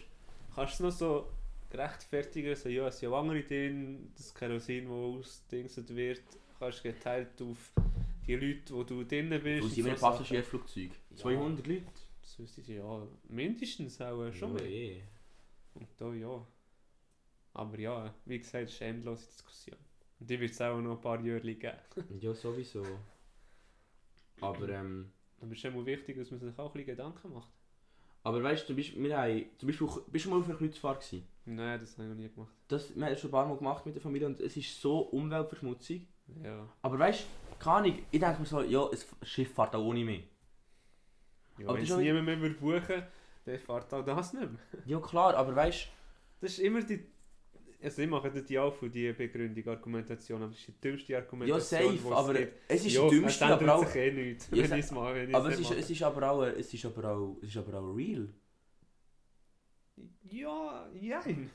[0.55, 1.29] kannst du es noch so
[1.71, 4.93] gerechtfertigen, so, ja, es sind ja andere drin, das Kerosin, das
[5.29, 6.23] ausgedingset wird,
[6.59, 7.73] kannst du geteilt auf
[8.29, 9.65] die Leute, wo du drinnen bist.
[9.65, 9.97] Und so ein.
[9.97, 10.91] Passagierflugzeug.
[11.11, 11.17] Ja.
[11.17, 11.85] 200 Leute.
[12.23, 14.71] Das wüsste ich ja, mindestens auch äh, schon ja, mehr.
[14.71, 15.03] eh.
[15.75, 16.47] Und da ja.
[17.55, 19.79] Aber ja, wie gesagt, es ist eine endlose Diskussion.
[20.21, 21.79] Und die wird es auch noch ein paar Jahre geben.
[22.21, 22.85] Ja, sowieso.
[24.41, 25.11] Aber ähm,
[25.41, 27.51] Aber es ist immer wichtig, dass man sich auch ein bisschen Gedanken macht.
[28.23, 31.27] aber weißt du, bist, wir haben, zum Beispiel, bist du mal auf einer Kreuzfahrt gewesen?
[31.47, 32.53] Nein, das habe ich noch nie gemacht.
[32.69, 34.81] Das, wir haben das schon ein paar Mal gemacht mit der Familie und es ist
[34.81, 36.07] so umweltverschmutzig.
[36.45, 36.69] Ja.
[36.83, 40.05] Aber weißt du, keine Ahnung, ich denke mir so, ja, ein Schiff fährt auch ohne
[40.05, 40.25] mich.
[41.59, 43.03] ja Aber wenn es niemand mehr würde buchen
[43.45, 44.61] dann fährt auch das nicht mehr.
[44.87, 45.89] Ja klar, aber weißt
[46.41, 47.07] Das ist immer die...
[47.81, 51.19] Also ich mache die auch für die Begründung, Argumentation, aber das ist die dümmste ja
[51.21, 52.53] Argumentation, safe, wo's aber gibt.
[52.67, 53.95] es ist ja, das Dümmste, es aber auch...
[53.95, 56.31] eh nichts, Ja, wenn es mache, wenn Aber es es ist, nicht es ist aber
[56.31, 58.29] auch, es ist aber auch, es ist aber auch real.
[58.29, 58.33] mache.
[60.31, 61.51] Ja, jein.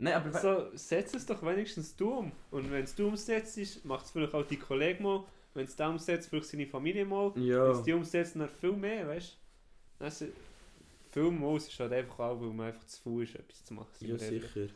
[0.00, 2.32] Nein, aber So, setz es doch wenigstens du um.
[2.50, 5.24] Und wenn es du umsetzt, macht es vielleicht auch die Kollegen mal.
[5.52, 7.34] Wenn es da umsetzt, vielleicht seine Familie mal.
[7.34, 9.36] Wenn ja, es die umsetzt, dann viel mehr, weißt
[9.98, 10.04] du?
[10.04, 10.26] Also,
[11.10, 13.88] viel mal ist halt einfach auch, weil man einfach zu faul ist, etwas zu machen.
[14.00, 14.68] ja sicher.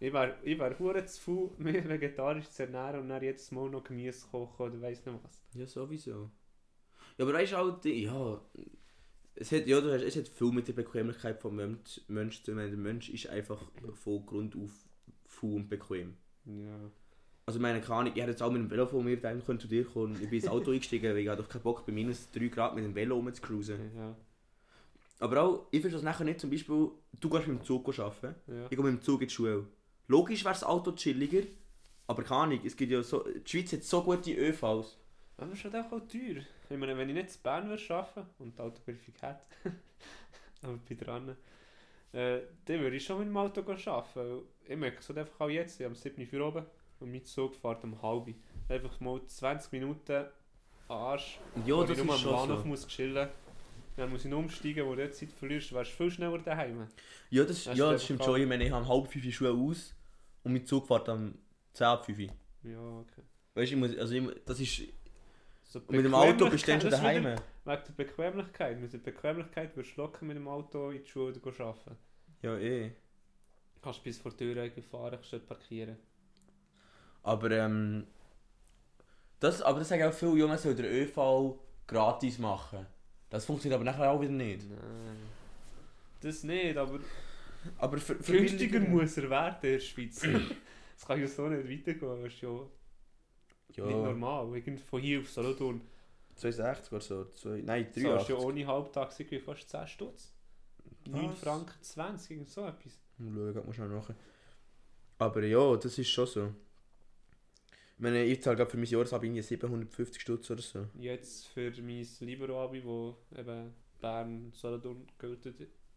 [0.00, 3.70] Ich wäre ich wär hure zu faul, mich vegetarisch zu ernähren und dann jetzt mal
[3.70, 5.40] noch Gemüse kochen oder weiss nicht was.
[5.54, 6.30] Ja, sowieso.
[7.18, 8.40] Ja, aber weißt du halt, ja,
[9.36, 12.52] es hat, ja, du hast, es hat viel mit der Bequemlichkeit vom Mensch, Mensch zu
[12.52, 12.56] tun.
[12.58, 13.62] Der Mensch ist einfach
[13.94, 14.70] von Grund auf
[15.26, 16.14] faul und bequem.
[16.46, 16.90] Ja.
[17.44, 19.60] Also ich meine, Ahnung, ich hätte jetzt auch mit dem Velo von mir daheim können
[19.60, 20.14] zu dir kommen.
[20.20, 22.84] Ich bin ins Auto eingestiegen, weil ich hatte keinen Bock bei minus 3 Grad mit
[22.84, 23.78] dem Velo rumzucruisen.
[23.94, 24.16] Ja.
[25.18, 28.34] Aber auch, ich verstehe das nachher nicht, zum Beispiel, du gehst mit dem Zug arbeiten,
[28.48, 28.64] Ja.
[28.64, 29.66] ich gehe mit dem Zug in die Schule.
[30.08, 31.42] Logisch wäre das Auto chilliger,
[32.06, 34.98] aber keine Ahnung, es gibt ja so, die Schweiz hat so gute ÖVs.
[35.38, 36.42] Aber ist halt auch teuer.
[36.70, 39.76] Ich meine, wenn ich nicht in Bern würde arbeiten und die Autoprüfung hätte,
[40.62, 41.36] aber bin dran,
[42.12, 44.42] äh, dann würde ich schon mit dem Auto arbeiten.
[44.66, 46.26] Ich merke es halt einfach auch jetzt, ich am 7.
[46.32, 46.64] Uhr oben
[47.00, 48.34] und mein Zug fährt um halb.
[48.68, 50.24] Einfach mal 20 Minuten
[50.88, 52.68] Arsch, Ja, wo das ich nur ist am schon Bahnhof so.
[52.68, 53.28] muss chillen
[53.96, 56.86] Dann muss ich noch umsteigen, wo du jetzt Zeit verlierst, wärst du viel schneller daheim.
[57.30, 58.40] Ja, das, ja, ist das stimmt schon.
[58.40, 59.94] Ich meine, ich habe um halb fünf Schuhe aus
[60.44, 61.34] und mein Zug fährt am
[61.74, 62.18] 10 ab 5.
[62.62, 63.22] Ja, okay.
[63.54, 64.82] Weißt du, ich muss, also ich, das ist,
[65.80, 67.22] So mit dem Auto bist du dann schon daheim.
[67.24, 68.80] wieder Wegen der Bequemlichkeit.
[68.80, 71.96] Mit der Bequemlichkeit würdest du locker mit dem Auto in die Schule arbeiten.
[72.42, 72.92] Ja, eh.
[73.82, 75.96] Kannst bis vor die Tür fahren, kannst parkieren.
[77.22, 78.06] Aber ähm,
[79.40, 82.86] das, aber das sagen auch viele Jungs, soll der ÖV gratis machen.
[83.28, 84.68] Das funktioniert aber nachher auch wieder nicht.
[84.68, 85.16] Nein.
[86.20, 87.00] Das nicht, aber
[87.78, 90.20] Aber für, für günstiger muss er werden in der Schweiz.
[90.94, 92.44] das kann ja so nicht weitergehen, das ist
[93.74, 94.54] ja, nicht normal.
[94.54, 95.80] Irgend von hier auf Solothurn
[96.36, 97.24] 260 oder so.
[97.26, 98.28] Zwei, nein, zahlst du 83.
[98.28, 100.32] ja ohne Halbtags irgendwie fast 10 Stutz.
[101.08, 101.38] 9 Was?
[101.38, 102.98] Franken 20, irgend so etwas.
[103.18, 104.10] Mal schauen, geht mal schnell nach.
[105.18, 106.52] Aber ja, das ist schon so.
[107.96, 110.86] Ich meine, ich zahle gerade für mein Jahresab irgendwie 750 Stutz oder so.
[110.98, 115.46] Jetzt für mein Libero-Abi, wo eben Bern Solothurn gilt,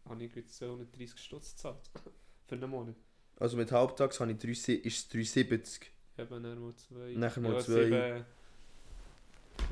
[0.08, 1.90] habe ich jetzt 230 Stutz gezahlt.
[2.46, 2.96] für einen Monat.
[3.38, 5.90] Also mit Halbtags habe ich 3, ist es 370.
[6.20, 7.14] Eben dann mal zwei.
[7.14, 7.84] Nachher mal ja, zwei.
[7.84, 8.24] Sieben,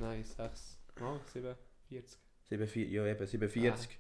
[0.01, 0.79] nein, sechs.
[1.01, 1.55] Oh, sieben,
[1.89, 2.19] 40.
[2.49, 3.99] 74, ja eben, 47.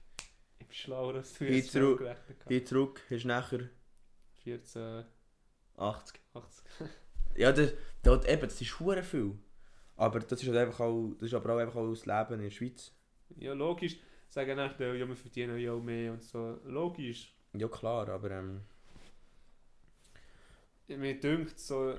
[0.58, 2.48] Ich bin schlauer als du jetzt gerechnet hast.
[2.48, 3.68] Hier zurück hast du nachher
[4.44, 5.04] 14,
[5.76, 6.20] 80.
[6.34, 6.64] 80.
[7.36, 9.38] Ja, das, das, eben, das ist hure viel.
[9.96, 12.42] Aber das ist, halt einfach auch, das ist aber auch einfach auch das Leben in
[12.42, 12.92] der Schweiz.
[13.36, 13.96] Ja, logisch.
[14.28, 16.58] Sagen nicht, ja, wir verdienen ja auch mehr und so.
[16.64, 17.34] Logisch.
[17.52, 18.62] Ja klar, aber ähm,
[20.88, 21.94] Mir dünkt so,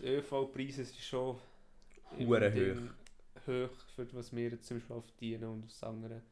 [0.00, 1.36] die ÖV-Preise sind schon
[2.18, 2.90] Hure Ding
[3.46, 6.22] hoch, für was wir jetzt zum Beispiel auch verdienen und das andere.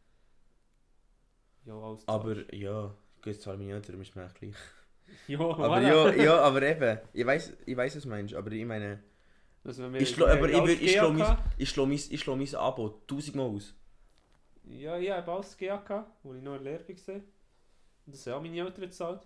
[1.64, 4.54] Ja, alles aber ja, gut, mich nicht, darum ist mir eigentlich gleich.
[5.26, 8.64] Ja, Aber ja, ja, aber eben, ich weiß, ich weiß, was du meinst, aber ich
[8.66, 9.02] meine,
[9.82, 13.74] wenn wir- ich wir aber ich, ich, mein, ich, mein, ich mein Abo tausendmal aus.
[14.64, 17.14] Ja, ich habe alles GAK, wo ich noch in der Lehre war.
[17.14, 19.22] Und das haben auch meine Eltern gezahlt.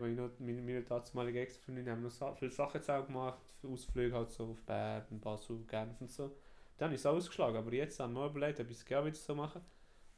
[0.00, 3.68] Und ich noch meine, meine damalige Ex-Freundin haben noch sa- viele Sachen zusammen gemacht, für
[3.68, 6.30] Ausflüge halt so auf Bern, Basel, Genf und so.
[6.78, 9.16] Dann habe ich es ausgeschlagen, aber jetzt haben wir überlegt, ob ich es gerne wieder
[9.16, 9.60] so machen.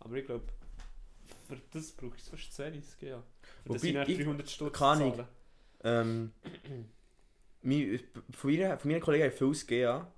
[0.00, 0.44] Aber ich glaube,
[1.48, 3.16] für das brauche ich es fast zu wenig, GA.
[3.16, 3.24] Und
[3.64, 5.14] das Wobei sind erst ich- 300 Stutz keine Ahnung.
[5.16, 5.28] zahlen.
[5.84, 6.32] Ähm,
[7.62, 10.12] mein, von, meiner, von meinen Kollegen haben viel GA.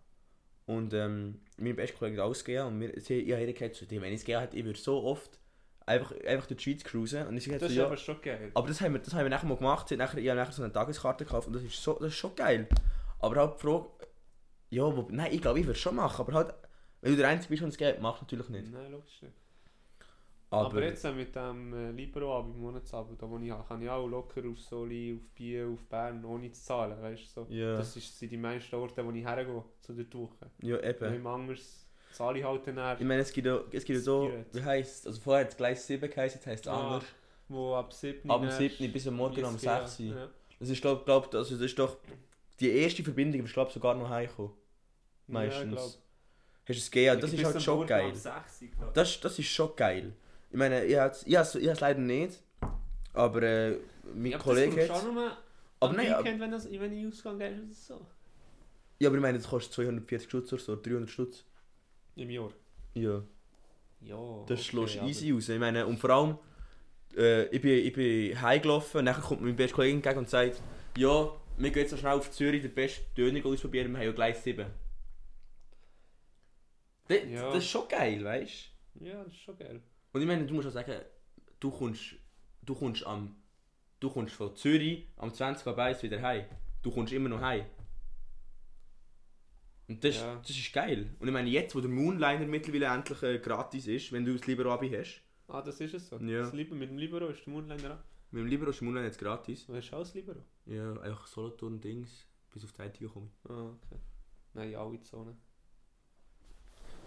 [0.66, 2.66] Und ähm, mein bester Kollege hat das GA.
[2.66, 4.64] Und wir, sie, ich habe jeder gesagt zu dem, wenn ich das GA hätte, ich
[4.64, 5.37] würde so oft
[5.88, 7.26] einfach, einfach durch die Schweiz cruisen.
[7.26, 8.50] Und ich sage Das so, ist ja, aber schon geil.
[8.54, 9.90] Aber das haben wir, das haben wir nachher mal gemacht.
[9.90, 12.68] Ich habe nachher so eine Tageskarte gekauft und das ist, so, das ist schon geil.
[13.20, 13.86] Aber halt die Frage,
[14.70, 16.20] ja, wo, nein, ich glaube, ich würde es schon machen.
[16.20, 16.54] Aber halt,
[17.00, 18.72] wenn du der Einzige bist und es geht, machst du natürlich nicht.
[18.72, 19.34] Nein, logisch nicht.
[20.50, 24.40] Aber, Aber, jetzt mit dem äh, Libero-Abo, Monatsabo, da wo ich kann ich auch locker
[24.48, 27.44] auf Soli, auf Biel, auf Bern ohne zu zahlen, weißt du?
[27.44, 27.46] So.
[27.50, 30.50] ja, Das ist, sind die meisten Orte, wo ich hergehe, so durch die Woche.
[30.62, 31.20] ja, eben.
[31.20, 34.30] ich anders zahle ich halt dann Ich meine, es gibt ja, es gibt ja so,
[34.52, 37.04] wie heisst wie vorher hat es gleich 7 geheißen, jetzt heisst es Ah, anders.
[37.48, 38.92] wo ab 7 Ab dem 7.
[38.92, 40.06] bis am Morgen um 6 Uhr.
[40.06, 40.28] Ja.
[40.58, 41.96] Das ist, glaub, glaub, also das ist doch
[42.58, 44.52] die erste Verbindung, ich glaube sogar noch heimgekommen.
[45.28, 45.74] Meistens.
[45.74, 45.80] Ja.
[45.80, 48.12] Hast du das GA, das ist halt schon geil.
[48.12, 48.28] Das
[48.92, 50.12] Das, das ist schon geil.
[50.50, 52.42] Ich meine, ich habe es leider nicht.
[53.14, 53.76] Aber äh,
[54.14, 55.08] mein ja, Kollege hat es.
[55.80, 58.00] Aber nein, Weekend, wenn, das, wenn ich ausgehe, ist es so.
[58.98, 61.44] ja, aber ich meine, das kostet 240 Stutz oder so, 300 Stutz.
[62.18, 62.50] Im Jahr.
[62.94, 63.22] Ja,
[64.00, 64.44] Ja.
[64.46, 65.48] das okay, schlägst du easy raus.
[65.48, 66.38] Ich meine, und vor allem,
[67.16, 70.60] äh, ich bin, ich bin heimgelaufen dann kommt mein bester Kollege entgegen und sagt,
[70.96, 74.12] ja, wir gehen jetzt so schnell auf Zürich den besten Döner ausprobieren, wir haben ja
[74.12, 74.66] gleich 7.
[77.08, 77.46] Das, Ja.
[77.48, 79.04] das ist schon geil, weißt du?
[79.04, 79.80] Ja, das ist schon geil.
[80.12, 81.00] Und ich meine, du musst auch sagen,
[81.60, 82.16] du kommst,
[82.62, 83.36] du kommst am,
[84.00, 86.44] du kommst von Zürich am 20 ab 1 wieder heim.
[86.82, 87.64] Du kommst immer noch heim.
[89.88, 90.36] Und das, Ja.
[90.36, 91.14] das ist geil.
[91.18, 94.46] Und ich meine, jetzt, wo der Moonliner mittlerweile endlich äh, gratis ist, wenn du das
[94.46, 95.22] Libero-Abi hast.
[95.48, 96.16] Ah, das ist es so.
[96.18, 96.40] Ja.
[96.40, 98.30] Das Liber, mit dem Libero ist der Mundländer auch.
[98.30, 99.66] Mit dem Libero ist im Monat jetzt gratis.
[99.66, 100.40] Du hast alles Libero?
[100.66, 102.26] Ja, einfach Solothurn Dings.
[102.52, 103.50] Bis auf die Einzige komme ich.
[103.50, 103.98] Ah, okay.
[104.52, 105.36] Nein, alle Zonen.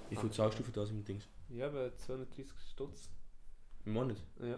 [0.09, 0.31] Wie viel Ah.
[0.31, 1.27] zahlst du für das im Dings?
[1.49, 3.11] Ja, aber 230 Stutz.
[3.85, 4.17] Im Monat?
[4.39, 4.55] Ja.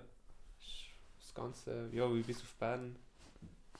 [0.59, 0.87] Ist
[1.19, 2.95] Das Ganze, ja, wie bis auf Bern.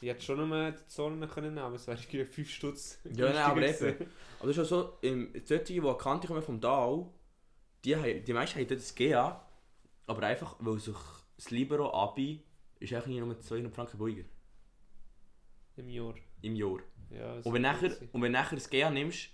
[0.04, 3.00] Ich hätte schon noch die Zonen können nehmen, aber es wäre irgendwie 5 Stutz.
[3.16, 4.06] Ja, nein, aber eben.
[4.40, 7.06] Aber das ist auch so, ähm, solche, die Kante kommen vom Tal,
[7.86, 9.48] die, haben- die meisten haben dort das GA,
[10.08, 10.98] aber einfach, weil sich
[11.38, 12.44] das Libero Abi
[12.82, 14.26] ist eigentlich nur 200 Franken billiger
[15.78, 16.16] Im Jahr.
[16.42, 16.80] im Jahr.
[17.10, 18.10] Ja, Und wenn nachher, sein.
[18.12, 19.30] und wenn nachher das GA nimmst,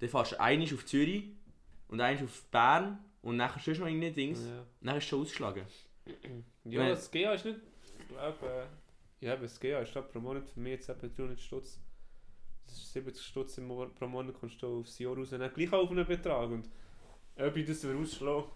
[0.00, 1.30] dann fährst du einmal auf Zürich
[1.88, 4.44] und einmal auf Bern und nachher schon noch irgendein Dings.
[4.44, 4.66] Ja.
[4.82, 5.64] Dann ist es schon ausgeschlagen.
[6.64, 7.58] Ja, das GA ist nicht.
[8.00, 8.66] Ich glaube, äh,
[9.22, 11.78] ja, aber das GA ist glaub, pro Monat für mich jetzt etwa 300 Stutz.
[12.66, 13.60] Das ist 70 Stutz
[13.94, 15.32] pro Monat kommst du aufs Jahr raus.
[15.32, 16.50] Und dann gleich auf einen Betrag.
[16.50, 16.68] Und
[17.36, 18.46] ob ich das rausschlage,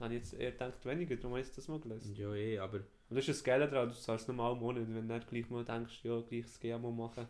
[0.00, 1.14] habe ich jetzt eher gedacht, weniger.
[1.14, 2.16] Darum habe ich das mal gelesen.
[2.16, 4.88] Ja, eh, aber Und das ist das Geile daran, du zahlst normal im Monat.
[4.88, 7.28] Wenn du nicht gleich mal denkst, ja, gleich das GA mal machen,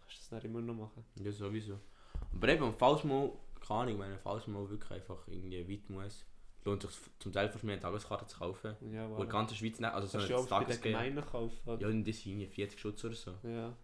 [0.00, 1.02] kannst du das dann immer noch machen.
[1.16, 1.80] ja, sowieso.
[2.34, 3.30] Aber eben, falls man,
[3.66, 6.26] keine Ahnung, wenn falls man wirklich einfach irgendwie weit muss,
[6.66, 8.76] lohnt sich zum Teil fast mehr eine Tageskarte zu kaufen.
[8.92, 9.24] Ja, Wo wow.
[9.24, 10.76] die ganze Schweiz nicht, also so Kannst ein du ja.
[10.76, 11.80] Gemeinden kaufen.
[11.80, 13.32] Ja, in das sind irgendwie 40 Schutz oder so.
[13.42, 13.74] Ja.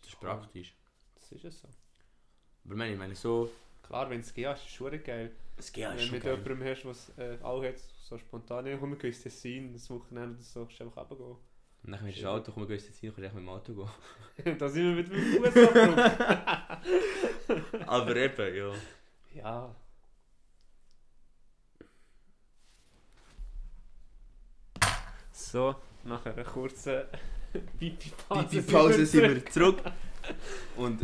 [0.00, 0.74] Das ist praktisch.
[1.14, 1.68] das ist es so.
[2.64, 3.50] Aber ich meine, ich meine so,
[3.88, 5.32] Klar, wenn es GA ist, ist es schon geil.
[5.56, 8.66] das GA Wenn ist du schon mit jemandem hast, was äh, auch hat, so spontan,
[8.66, 11.38] ja, komm, wir gehen ins Tessin, das Wochenende oder so, kannst du einfach runtergehen.
[11.84, 13.48] Und dann kannst du das Auto, komm, wir gehen jetzt hin, kannst du mit dem
[13.48, 13.88] Auto gehen.
[14.58, 15.54] da sind wir mit dem Fuß.
[17.86, 18.72] Aber eben, ja.
[19.34, 19.74] Ja.
[25.50, 27.04] So, nach einer kurzen
[27.78, 29.78] Pipi-Pause Pipi-Pause sind wir zurück.
[30.76, 31.00] Und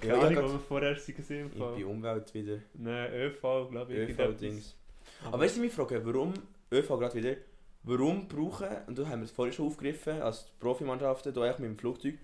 [0.00, 1.50] Ja, ja, ich glaube, wir vorher sind gesehen.
[1.52, 2.58] ich bin Umwelt wieder.
[2.74, 4.10] Nein, ÖV, glaube ich.
[4.10, 4.76] ÖV-Dings.
[5.24, 6.34] Aber weißt du, mich fragen, warum,
[6.70, 7.34] ÖV gerade wieder,
[7.82, 11.70] warum brauchen, und da haben wir es vorhin schon aufgegriffen, als Profimannschaften, hier eigentlich mit
[11.70, 12.14] dem Flugzeug,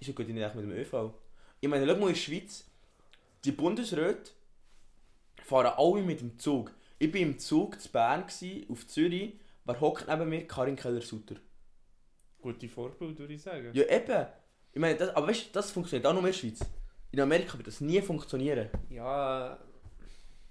[0.00, 1.12] ist ja gut nicht mit dem ÖV.
[1.60, 2.64] Ich meine, schau mal in der Schweiz,
[3.44, 4.30] die Bundesräte
[5.44, 6.72] fahren alle mit dem Zug.
[6.98, 10.46] Ich war im Zug zu Bern, gewesen, auf Zürich, wer hockt neben mir?
[10.46, 11.36] Karin Keller-Sutter.
[12.40, 13.70] Gute Vorbild, würde ich sagen.
[13.72, 14.26] Ja, eben.
[14.72, 16.60] Ich meine, das, aber weißt du, das funktioniert auch nur in der Schweiz.
[17.12, 18.70] In Amerika wird das nie funktionieren.
[18.88, 19.58] Ja,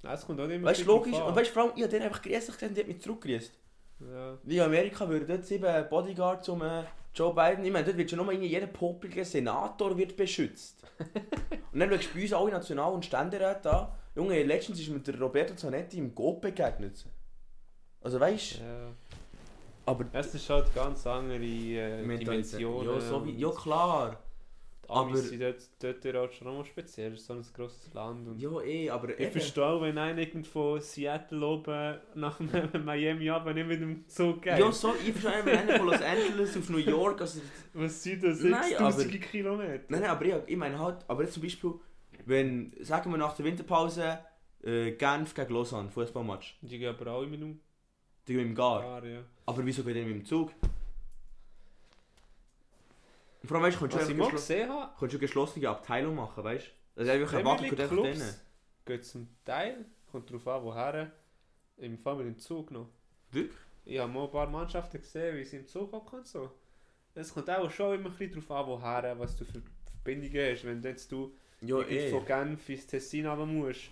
[0.03, 1.19] es kommt auch nicht mehr Weißt du, logisch.
[1.19, 3.01] Und weißt du, vor allem, ich habe den einfach grüßig gesehen und die hat mich
[3.01, 3.51] zurückgegrüßt.
[3.99, 7.63] Ja, Wie in Amerika würden dort sieben Bodyguards um äh, Joe Biden.
[7.65, 10.83] Ich meine, dort wird schon nochmal jeder popelige Senator wird beschützt.
[11.71, 13.87] und dann schaust du bei uns alle National- und Ständeräte an.
[14.15, 17.05] Junge, letztens ist mir der Roberto Zanetti im Gob begegnet.
[18.01, 18.87] Also weißt du, ja.
[19.85, 22.93] aber Es ist halt ganz andere äh, Dimensionen.
[22.95, 24.19] Ja, so wie, ja klar.
[24.87, 25.61] Aber- sind dort,
[26.03, 27.13] dort halt schon nochmal speziell.
[27.13, 28.27] Es ist so ein grosses Land.
[28.27, 29.31] Und Ja, eh, aber ich eben.
[29.31, 32.37] verstehe auch, wenn einer irgendwo Seattle oben nach
[32.83, 34.59] Miami aber nicht mit dem Zug geht.
[34.59, 37.39] Ja, so, ich verstehe, wenn einer von Los Angeles auf New York, also
[37.73, 38.41] Was sind das?
[38.41, 39.83] Nein, 6000 Kilometer?
[39.87, 41.71] Nein, nein, aber ich, ich meine halt, aber jetzt zum Beispiel,
[42.25, 44.19] wenn, sagen wir nach der Winterpause,
[44.63, 47.61] äh, Genf gegen Lausanne, Fußballmatch, Die gehen aber alle mit dem
[48.31, 48.81] die gehen mit dem Gar.
[48.81, 49.23] Car, ja.
[49.45, 50.51] Aber wieso geht ihr mit dem Zug?
[53.41, 55.19] Und vor allem, weißt du, kannst du Was ich mal gesehen habe, kannst du eine
[55.19, 56.99] geschlossene Abteilung machen, weißt du?
[56.99, 58.23] Also einfach ein Wagen Premier geht einfach drin.
[58.85, 61.11] geht zum Teil, kommt darauf an, woher,
[61.77, 62.87] im Fall mit dem Zug noch.
[63.31, 63.57] Wirklich?
[63.85, 66.51] Ich habe mal ein paar Mannschaften gesehen, wie sie im Zug hocken und so.
[67.15, 69.61] Es kommt auch schon immer ein bisschen darauf an, woher, was du für
[70.03, 70.63] Verbindungen hast.
[70.63, 72.11] Wenn jetzt du Ja, irgendwie eh.
[72.11, 73.89] von Genf ins Tessin runter musst,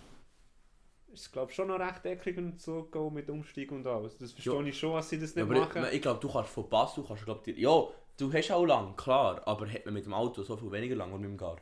[1.12, 4.16] ist glaube schon noch recht eckig dem Zug gehen, mit Umstieg und alles.
[4.18, 4.66] Das verstehe Ja.
[4.66, 5.84] ich schon, dass sie das nicht aber machen.
[5.84, 8.64] ich, ich glaube, du kannst von Pass, du kannst, glaub, dir, ja, du hast auch
[8.66, 11.36] lang, klar, aber hat man mit dem Auto so viel weniger lang und mit dem
[11.38, 11.56] Gar.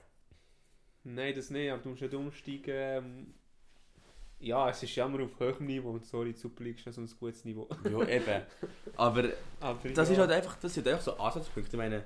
[1.05, 2.65] Nein, das nicht, aber du musst nicht umsteigen.
[2.75, 3.35] ähm,
[4.41, 7.01] Ja, es ist ja immer auf hohem Niveau und sorry, die Super League ist so
[7.01, 7.69] ein gutes Niveau.
[7.83, 8.43] Ja, eben.
[8.97, 9.25] Aber
[9.61, 11.73] Aber das ja, ist halt einfach, das sind einfach so Ansatzpunkte.
[11.77, 12.05] Ich meine,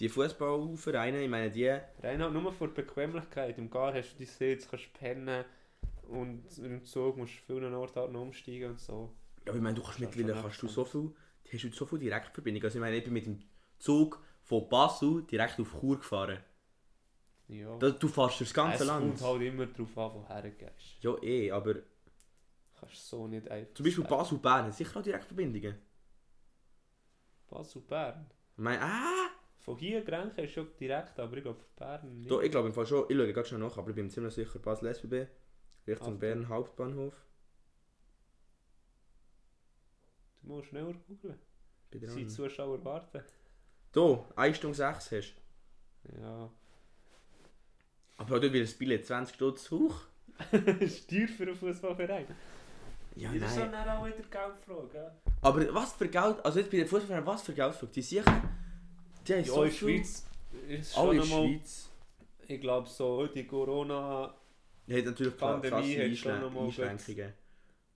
[0.00, 1.68] die Fußballvereine, ich meine, die,
[2.02, 3.58] Rein halt nur vor Bequemlichkeit.
[3.58, 5.44] Im Gar hast du die Sitz, kannst pennen
[6.10, 9.12] und im Zug musst du vielen Orten halt noch umsteigen und so.
[9.46, 11.00] ja, ich meine, du kannst Das mittlerweile kannst du so viel,
[11.44, 12.64] du hast heute so viel Direktverbindung.
[12.64, 13.42] Also ich meine, ich bin mit dem
[13.78, 16.38] Zug von Basel direkt auf Chur gefahren.
[17.48, 17.76] Ja.
[17.78, 19.18] Da, du fährst durchs ganze es Land.
[19.18, 21.02] kommt halt immer darauf an, woher du gehst.
[21.02, 21.76] Ja, eh, aber
[22.78, 24.04] Kannst so nicht einfach zum Beispiel.
[24.04, 25.74] Basel-Bern sicher auch Direktverbindungen.
[27.48, 28.26] Basel-Bern.
[28.56, 29.28] Ich meine, ah!
[29.58, 32.30] Von hier Grenchen ist schon direkt, aber ich glaube von Bern nicht.
[32.30, 34.32] Da, ich glaube im Fall schon, ich schaue gerade schon nach, aber ich bin ziemlich
[34.32, 35.26] sicher, Basel-SBB,
[35.90, 37.14] Richtung Ach, Bern Hauptbahnhof.
[40.42, 41.38] Du musst schneller googeln.
[41.92, 42.26] Die.
[42.26, 43.22] Zuschauer warten.
[43.92, 45.34] Da, 1 Stunde 6 hast
[46.20, 46.50] Ja.
[48.16, 50.02] Aber dort wird das Billett 20 Stutz hoch.
[50.48, 52.26] Steuer für einen Fußballverein.
[53.16, 55.12] Ja, das ist dann auch wieder Geldfrage.
[55.42, 57.92] Aber was für Geld, also jetzt bei den Fußballern, was für Geldfrage?
[57.92, 58.24] Die sicher,
[59.26, 60.26] die haben Ja, so in Schweiz
[60.68, 61.90] ist schon in der Schweiz.
[62.46, 64.34] ich glaube so, die Corona...
[64.86, 67.32] Die haben natürlich klar- Pandemie krasse hat schon Einschrän- noch mal Einschränkungen.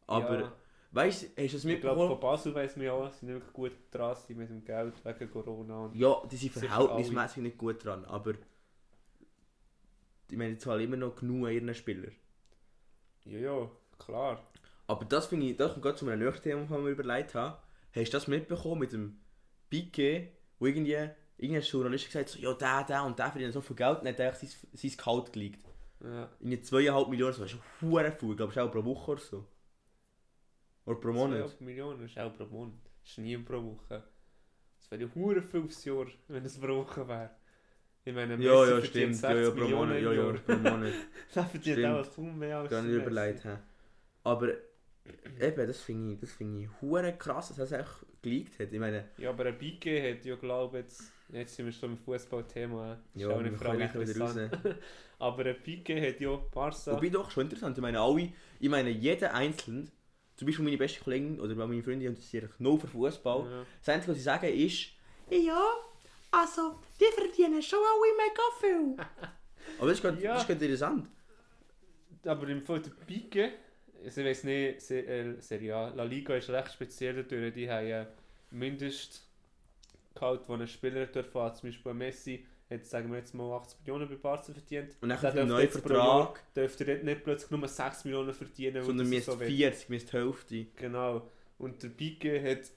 [0.06, 0.52] Aber ja,
[0.92, 2.08] weißt du, hast du es ich glaube mitbekommen?
[2.08, 5.30] von Basel weiss man ja, sie sind wirklich gut dran sind mit dem Geld wegen
[5.30, 5.84] Corona.
[5.86, 8.34] Und Ja, die sind Sicher verhältnismäßig nicht gut dran, aber
[10.30, 12.10] ich meine, die zahlen immer noch genug an ihren Spieler.
[13.24, 14.42] ja, ja, klar.
[14.86, 17.34] Aber das finde ich, das kommt gerade zu meinem nächsten Thema, das ich mir überlegt
[17.34, 17.58] habe.
[17.94, 19.18] Hast du das mitbekommen mit dem
[19.70, 23.60] Piquet, wo irgendwie irgendein Journalist gesagt hat, so, ja, der, der und der verdient so
[23.62, 25.66] viel Geld und hat eigentlich sein, sein Gehalt gelegt.
[26.04, 26.30] Ja.
[26.40, 29.20] Irgendwie 2,5 Millionen, das ist schon viel, ich glaube, das ist auch pro Woche oder
[29.20, 29.46] so.
[30.86, 31.38] Oder pro Monat.
[31.48, 32.74] 12 Millionen ist auch pro Monat.
[33.02, 34.02] Das ist nie pro Woche.
[34.78, 35.08] Das wäre ja
[35.42, 37.30] viel aufs Jahr, wenn es pro Woche wäre.
[38.04, 39.22] Ich meine, Ja, Messi ja, verdient stimmt.
[39.22, 40.02] Ja, ja, 60 pro Monat.
[40.02, 40.92] Ja, ja, pro Monat.
[41.34, 43.62] Das verdient auch kaum mehr als Gar nicht überlegt haben.
[44.24, 44.48] Aber
[45.40, 48.72] eben, das finde ich, das finde ich hure krass, dass er es echt geleakt hat.
[48.72, 51.90] Ich meine, Ja, aber ein Piqué hat ja, glaube ich, jetzt, jetzt sind wir schon
[51.92, 52.96] im Fußballthema, äh.
[53.18, 54.36] ist ja, auch wieder raus.
[54.36, 54.58] interessant.
[55.18, 56.92] Aber ein Piqué hat ja Barca.
[56.92, 57.76] Wobei doch, schon interessant.
[57.78, 59.86] Ich meine, alle, ich meine, jeder Einzelne,
[60.36, 63.50] zum Beispiel meine beste Kollegin oder meine Freunde, die interessieren sich nur für Fußball.
[63.50, 63.66] ja.
[63.80, 64.88] Das Einzige, was sie sagen, ist,
[65.30, 65.62] ja,
[66.30, 68.96] also, die verdienen schon alle mega viel.
[69.78, 70.32] Aber das ist gerade Ja.
[70.34, 71.08] das ist gerade interessant.
[72.26, 73.52] Aber im Fall der Pique,
[74.04, 77.86] also ich weiß nicht, äh, Serie A, La Liga ist recht speziell dadurch, die haben
[77.86, 78.06] ja
[80.14, 83.80] Mindestgehalt, den ein Spieler dürfen hat, zum Beispiel Messi, hat sagen wir jetzt mal 80
[83.80, 84.96] Millionen bei Barca verdient.
[85.00, 88.04] Und dann Der für einen dürfte neuen jetzt Vertrag, Dürfte er nicht plötzlich nur 6
[88.04, 89.46] Millionen verdienen, sondern mir so ist will.
[89.48, 90.66] 40, mir ist die Hälfte.
[90.76, 91.30] Genau.
[91.58, 92.70] Und der Pique hat,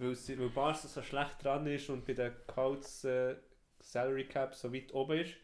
[0.00, 3.36] weil, sie, weil Barca so schlecht dran ist und bei den Gehalts äh,
[3.80, 5.34] Salary Cap so weit oben ist,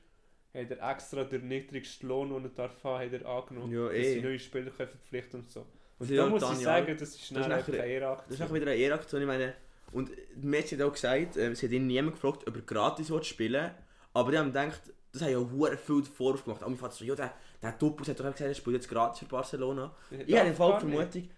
[0.53, 3.97] hat er extra den niedrigsten Lohn, den er darf haben, hat er angenommen, Ja, dass
[3.97, 4.15] eh.
[4.15, 5.67] sie neue Spieler verpflichten und so.
[5.99, 7.57] Und da muss ich sagen, das ist das schnell ist eine
[8.01, 9.55] nachher- Das ist auch wieder eine Ehraktion, ich meine,
[9.95, 13.23] und Messi hat auch gesagt, äh, sie hat ihn niemand gefragt, ob er gratis will
[13.23, 13.71] spielen
[14.13, 16.63] aber die haben gedacht, das haben ja hure viel Vorwurf gemacht.
[16.63, 19.19] Alle fanden so, ja, der, der Doppus hat doch auch gesagt, er spielt jetzt gratis
[19.21, 19.95] für Barcelona.
[20.27, 21.31] Ich habe im Fall die Vermutung,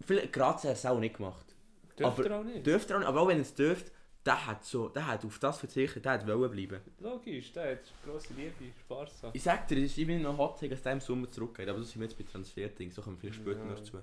[0.00, 1.56] vielleicht gratis hat er es auch nicht gemacht.
[1.98, 2.66] Dürfte aber- er auch nicht.
[2.66, 3.90] Dürfte er auch nicht, aber auch wenn er es dürfte,
[4.24, 6.80] der hat, so, der hat auf das verzichtet, der hat wollen bleiben.
[7.00, 9.24] Logisch, der hat grosse Liebe, Spaß.
[9.32, 12.00] Ich sag dir, ich bin noch hot, dass der im Sommer zurückgeht, aber das sind
[12.00, 13.98] wir jetzt bei Transferdings, so kommen wir vielleicht später noch zu.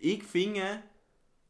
[0.00, 0.82] Ich finde,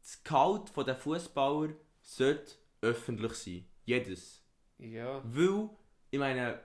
[0.07, 3.65] das Gehalt der Fußballer sollte öffentlich sein.
[3.83, 4.41] Jedes.
[4.79, 5.69] Ja, Weil,
[6.11, 6.61] ich meine,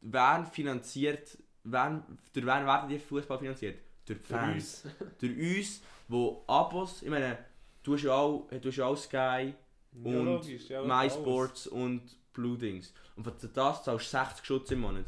[0.00, 3.80] wer finanziert, wer, durch wen werden die Fußball finanziert?
[4.06, 4.84] Durch die Fans.
[5.18, 7.38] Durch uns, wo Abos, ich meine,
[7.82, 9.54] du hast ja auch, du hast ja auch Sky, Ja,
[9.92, 12.02] Und logisch, ja, MySports und
[12.32, 12.92] Blue Dings.
[13.16, 15.06] Und für das zahlst du 60 Schutz im Monat.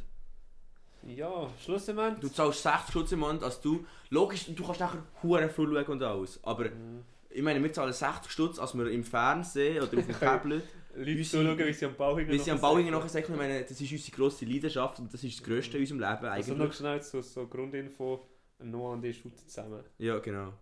[1.04, 2.18] Ja, schlussendlich.
[2.20, 5.86] Du zahlst 60 Schutz im Monat, als du, logisch, du kannst nachher hure viel schauen
[5.86, 7.04] und alles, aber Mhm.
[7.34, 10.62] Ich meine, wir zahlen 60 Stutz, als wir im Fernsehen oder auf dem Tablet,
[10.94, 12.76] Leute Unsere- zuschauen, wie sie am Bau wie sie am Bau
[13.08, 16.00] sagen, ich meine, das ist unsere grosse Leidenschaft und das ist das Größte in unserem
[16.00, 16.76] Leben Also noch eigentlich.
[16.76, 18.26] schnell so, so Grundinfo,
[18.58, 19.82] Noah und ich shooten zusammen.
[19.98, 20.52] Ja, genau.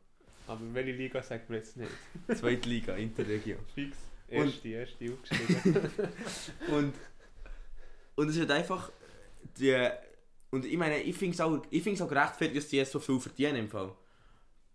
[0.47, 1.91] Aber welche Liga sagt man jetzt nicht?
[2.37, 3.57] Zweite Liga, Interregio.
[3.75, 3.97] Fix.
[4.29, 5.91] Und- Erste, erste aufgeschrieben.
[6.73, 6.95] Und,
[8.15, 8.91] und es ist halt einfach,
[9.59, 9.77] die,
[10.51, 13.01] und ich meine, ich finde es auch, ich find's auch gerechtfertigt, dass die jetzt so
[13.01, 13.93] viel verdienen im Fall.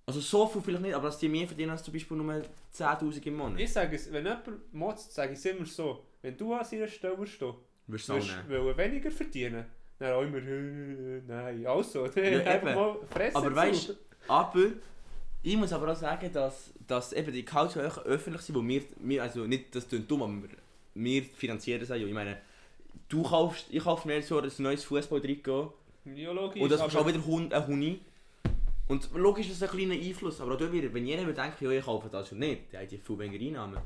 [0.07, 2.41] Also so viel vielleicht nicht, aber dass die mehr verdienen als zum Beispiel nur
[2.73, 3.59] 10'000 im Monat.
[3.59, 6.03] ich sage es, wenn jemand motzt, sage ich es immer so.
[6.21, 7.55] Wenn du an seiner Stelle stehst, du
[7.87, 9.65] wirst du weniger verdienen.
[9.97, 13.95] Dann auch immer, äh, nein, also, Ja, einfach mal fressen Aber weißt
[14.27, 14.65] aber
[15.41, 19.21] ich muss aber auch sagen, dass, dass eben die auch öffentlich sind, wo wir, wir
[19.23, 20.49] also nicht, das klingt dumm, aber wir,
[20.95, 21.95] wir finanzieren es auch.
[21.95, 22.07] ja.
[22.07, 22.37] Ich meine,
[23.07, 25.73] du kaufst, ich kaufe mir so ein neues Fußball-Trikot
[26.15, 26.61] Ja, logisch.
[26.61, 27.17] und das kostet auch wieder
[27.57, 28.01] ein Huni.
[28.87, 31.71] Und logisch ist das ein kleiner Einfluss, aber auch dort wieder, wenn jeder denken, ja,
[31.71, 33.81] ich kaufe das schon nicht, dann haben die viel weniger Einnahmen.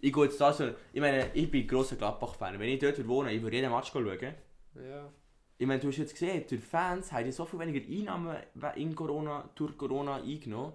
[0.00, 3.32] Ich gehe jetzt da so, ich meine, ich bin grosser Gladbach-Fan, wenn ich dort wohne,
[3.32, 4.06] ich würde jeden Match schauen.
[4.74, 5.10] Ja.
[5.58, 8.36] Ich meine, du hast jetzt gesehen, die Fans haben ja so viel weniger Einnahmen
[8.76, 10.74] in Corona, durch Corona eingenommen.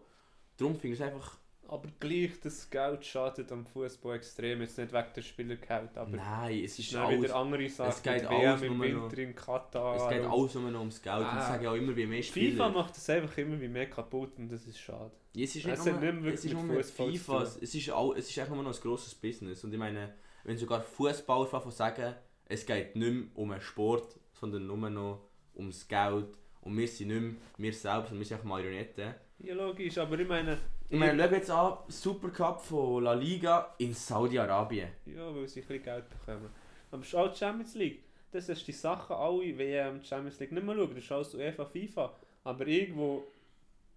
[0.58, 1.38] Darum finde ich es einfach.
[1.72, 4.60] Aber gleich, das Geld schadet am Fußball extrem.
[4.62, 7.22] Jetzt nicht wegen der Spielergeld, aber Nein, es es ist alles.
[7.24, 8.04] wieder andere Sachen.
[8.04, 9.96] geht mit alles im Winter in Katar.
[9.96, 11.20] Es geht und- alles nur noch ums Geld.
[11.20, 11.40] Und Ah.
[11.40, 12.70] ich sage auch immer, wie mehr FIFA Spieler.
[12.72, 15.12] macht das einfach immer wie mehr kaputt und das ist schade.
[15.34, 17.74] Ja, es ist Es nicht nur, nicht mehr wirklich es ist nur FIFA, es es
[17.76, 19.64] ist, auch, es ist einfach nur noch ein grosses Business.
[19.64, 20.14] Und ich meine,
[20.44, 22.16] wenn sogar Fußballer von sagen,
[22.50, 25.22] es geht nicht mehr um einen Sport, sondern nur noch
[25.56, 26.38] ums Geld.
[26.60, 29.16] Und wir sind nicht mehr wir selbst, sondern wir sind einfach Marionetten.
[29.40, 30.58] Ja, logisch, aber ich meine.
[30.92, 34.90] Ich meine, schau jetzt an, Supercup von La Liga in Saudi-Arabien.
[35.06, 36.50] Ja, weil sie ein bisschen Geld bekommen.
[36.92, 38.04] Aber schau die Champions League.
[38.34, 40.94] Das ist die Sache, alle WM, Champions League nicht mehr schauen.
[40.94, 42.14] Das ist alles UEFA, FIFA.
[42.44, 43.24] Aber irgendwo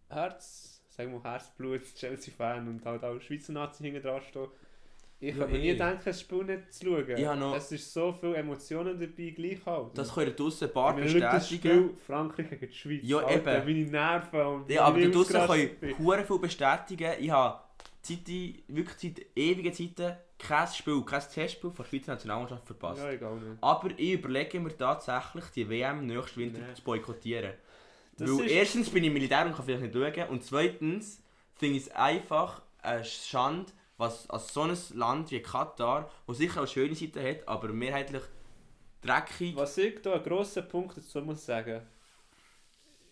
[0.09, 4.47] Herz, sagen wir Herzblut, Chelsea-Fan und halt auch Schweizer Nazi hinten dran stehen.
[5.29, 7.27] Ich Ja, mir nie denken, das Spiel nicht zu schauen.
[7.27, 9.97] Habe noch- Es ist so viele Emotionen dabei, gleich halt.
[9.97, 11.72] Das können draussen ein paar schau das bestätigen.
[11.89, 13.01] Spiel Frankreich gegen die Schweiz.
[13.05, 13.64] Ja, Alter, eben.
[13.66, 15.99] meine Nerven und Ja, aber draussen bin.
[15.99, 17.12] hure viel bestätigen.
[17.20, 17.61] Ich habe
[18.03, 23.03] Zeiten, wirklich seit ewigen Zeiten kein Spiel, kein Testspiel von der Schweizer Nationalmannschaft verpasst.
[23.03, 23.57] Ja, egal nicht.
[23.62, 26.75] Aber ich überlege mir tatsächlich, die WM nächsten Winter Nee.
[26.75, 27.53] zu boykottieren.
[28.18, 30.29] Das Weil erstens bin ich Militär und kann vielleicht nicht schauen.
[30.29, 31.22] Und zweitens
[31.55, 36.63] finde ich es einfach eine Schande, was als so ein Land wie Katar, das sicher
[36.63, 38.23] auch schöne Seiten hat, aber mehrheitlich
[39.01, 39.55] dreckig.
[39.57, 41.83] Was ich da einen grossen Punkt dazu muss sagen,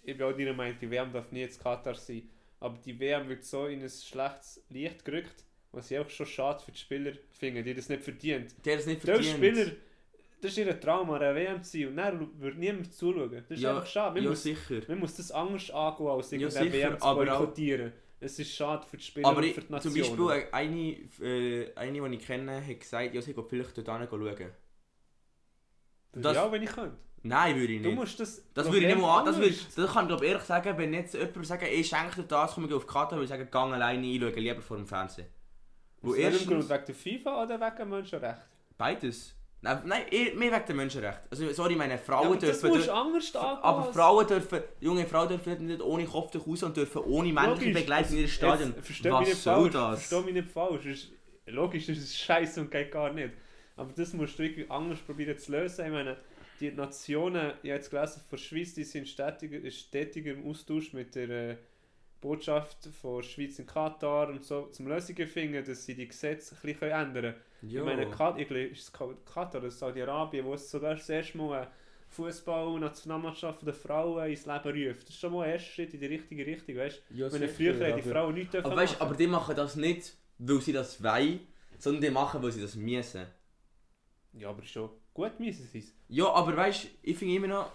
[0.03, 2.29] ich bin auch deiner Meinung, die WM darf nie jetzt Katar sein,
[2.59, 6.63] aber die WM wird so in ein schlechtes Licht gerückt, was ich auch schon schade
[6.65, 8.55] für die Spieler finde, die das nicht verdient.
[8.65, 9.37] Der es nicht verdient.
[9.37, 9.73] Spieler,
[10.41, 13.31] das ist ihr Traum, an einer WM zu sein und dann wird niemand zuschauen.
[13.49, 14.15] Das ist Ja, einfach schade.
[14.17, 14.81] Man, ja, muss, sicher.
[14.89, 17.93] man muss das anders angehen, als Ja, irgendeine sicher, WM zu boykottieren.
[18.25, 20.27] Es ist schade für die Spieler Aber und ich, für die zum Nationen.
[20.29, 20.91] Beispiel eine,
[21.29, 24.53] äh, eine, die ich kenne, hat gesagt, ja, sie geht vielleicht dort schauen.
[26.13, 26.97] Das- auch, wenn ich könnte.
[27.25, 27.97] Nein, würde ich Du nicht.
[27.99, 29.25] musst das Das würde ich nicht mal an.
[29.27, 32.29] Das, würde, das kann ich glaube ehrlich sagen, wenn jetzt jemand sagen, ich schenke dir
[32.29, 34.87] das, komme ich auf die Karte, würde ich sagen, gang alleine einschauen, lieber vor dem
[34.87, 35.29] Fernsehen.
[36.01, 36.69] Wo welchem erstens- Grund?
[36.69, 38.45] Wegen der FIFA oder wegen Menschenrechten?
[38.77, 39.35] Beides.
[39.65, 41.21] Nein, nein eh- mehr wegen dem Menschenrecht.
[41.31, 42.71] Also, sorry, meine Ja, Frauen das dürfen...
[42.77, 43.63] musst du anders angehen.
[43.63, 48.17] aber Frauen dürfen, junge Frauen dürfen nicht ohne Kopftuch raus und dürfen ohne männliche Begleitung
[48.17, 48.75] in das- ihr Stadion.
[48.77, 50.07] jetzt Versteh mich nicht falsch, das?
[50.07, 50.87] Versteh mich nicht falsch.
[50.87, 51.09] Ist,
[51.47, 53.31] logisch, das ist scheiße und geht gar nicht.
[53.77, 55.87] Aber das musst du irgendwie anders probieren zu lösen.
[55.87, 56.17] Ich meine,
[56.61, 60.93] die Nationen, ich habe jetzt gelesen, von der Schweiz, die sind stetiger, stetiger im Austausch
[60.93, 61.57] mit der äh,
[62.21, 66.55] Botschaft von der Schweiz in Katar und so, zum Lösungen finden, dass sie die Gesetze
[66.57, 67.35] ein bisschen ändern können.
[67.63, 67.81] Ja.
[67.81, 71.09] Ich meine, Kat ich glaube, ist es Ka- Katar oder Saudi-Arabien, wo es sogar das
[71.09, 71.69] erste Mal
[72.09, 75.03] Fußball-Nationalmannschaft der Frauen ins Leben ruft.
[75.05, 77.41] Das ist schon mal ein erster Schritt in die richtige Richtung, weißt ja, du?
[77.41, 80.73] Wenn früher die Frauen nichts dürfen Aber, weißt, aber die machen das nicht, weil sie
[80.73, 81.41] das wollen,
[81.79, 83.27] sondern die machen, weil sie das müssen.
[84.35, 85.95] Ja, aber schon gut müssen sie es.
[86.09, 87.73] Ja, aber weißt ich finde immer noch,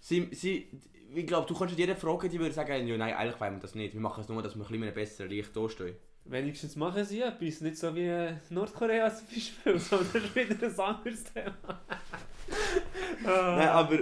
[0.00, 0.68] sie, sie,
[1.14, 3.74] ich glaube, du kannst jeder fragen, die würde sagen, ja, nein, eigentlich wollen wir das
[3.74, 3.94] nicht.
[3.94, 5.96] Wir machen es nur, dass wir ein bisschen besseren Licht dastehen.
[6.30, 10.80] Wenigstens machen sie etwas, nicht so wie Nordkorea zum Beispiel, sondern das ist wieder ein
[10.80, 11.56] anderes Thema.
[13.24, 13.98] ah, Nein, aber,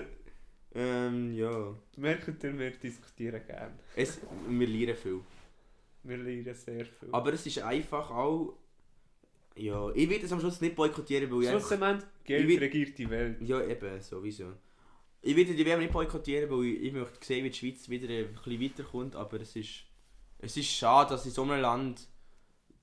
[0.74, 3.74] ähm, ja, Merkt ihr, wir diskutieren gerne.
[3.94, 5.20] es, wir lernen viel.
[6.02, 7.08] Wir lernen sehr viel.
[7.12, 8.54] Aber es ist einfach auch,
[9.54, 12.58] ja, ich will es am Schluss nicht boykottieren, weil ich einfach, Schlussendlich, Geld ich will-
[12.58, 13.40] regiert die Welt.
[13.40, 14.52] ja eben, sowieso.
[15.22, 18.08] Ich will die WM nicht boykottieren, weil ich, ich möchte sehen, wie die Schweiz wieder
[18.08, 19.84] ein bisschen weiterkommt, aber es ist,
[20.38, 22.06] es ist schade, dass in so einem Land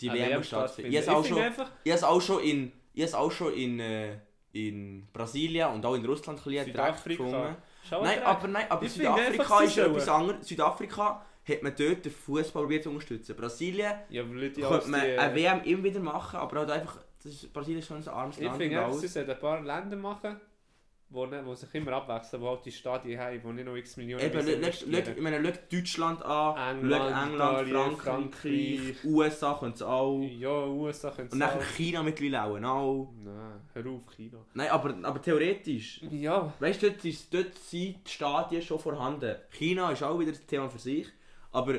[0.03, 0.93] die Eine WM stattfindet.
[0.93, 1.67] Ich Ich habe es auch finde schon...
[1.83, 1.91] Ich
[2.43, 4.17] in, ich auch schon in, äh,
[4.51, 7.23] in Brasilien und auch in Russland ein bisschen Südafrika.
[7.23, 7.55] gefunden.
[7.91, 10.47] Nein, aber, nein, aber Ich finde Südafrika ist ja etwas anderes.
[10.47, 13.35] Südafrika hat man dort den Fußball probiert zu unterstützen.
[13.35, 17.33] Brasilien Ja, könnte man die, äh, eine WM immer wieder machen, aber halt einfach, das
[17.33, 19.61] ist, Brasilien ist schon ein armes Ich Land finde, und einfach, sie sollten ein paar
[19.61, 20.39] Länder machen,
[21.13, 23.95] wo, ne- wo sich immer abwechseln, wo halt die Stadien haben, wo nicht noch x
[23.97, 24.47] Millionen Eben,
[25.15, 29.05] ich meine, schau Deutschland an, England, schau England, Italien, Frankreich, Frankreich.
[29.05, 30.21] USA können es auch.
[30.21, 32.57] Ja, USA können Und nachher China mittlerweile auch.
[32.75, 33.13] auch.
[33.23, 34.39] Nein, hör auf, China.
[34.53, 36.01] Nein, aber, aber theoretisch.
[36.09, 39.35] Ja, Weißt du, dort, ist, dort sind die Stadien schon vorhanden.
[39.51, 41.07] China ist auch wieder ein Thema für sich.
[41.51, 41.75] Aber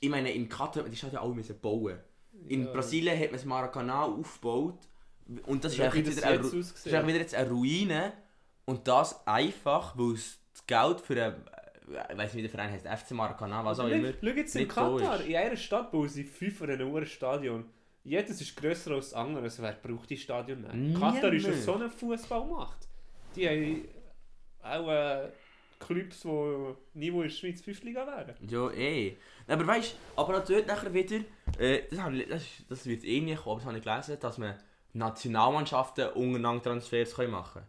[0.00, 1.98] ich meine, in Katar die Stadien alle müssen bauen.
[2.48, 2.72] In Ja.
[2.72, 4.78] Brasilien hat man das Maracanã aufgebaut.
[5.46, 8.12] Und das ist eigentlich wieder, eine, ist eigentlich wieder jetzt eine Ruine.
[8.64, 11.44] Und das einfach, weil es das Geld für einen,
[12.10, 14.12] ich weiß nicht, wie der Verein heißt, FC Maracanã, was auch immer.
[14.20, 17.64] schau- jetzt in Katar, in einer Stadt bauen sie fünf von einem Stadion.
[18.04, 21.00] Jedes ist grösser als das andere, also wer braucht die Stadion nicht?
[21.00, 22.88] Katar ist ja so eine Fußballmacht.
[23.34, 23.84] Die haben
[24.62, 25.28] auch äh,
[25.80, 28.34] Clubs, die nie wo in der Schweiz 5 Liga wären.
[28.48, 29.16] Ja, eh.
[29.48, 31.20] Aber weißt du, aber dort nachher wieder,
[31.58, 34.20] äh, das, habe ich, das, das wird eh nicht kommen, aber das habe ich gelesen,
[34.20, 34.54] dass man
[34.98, 37.66] Nationalmannschaften untereinander Transfers können machen können.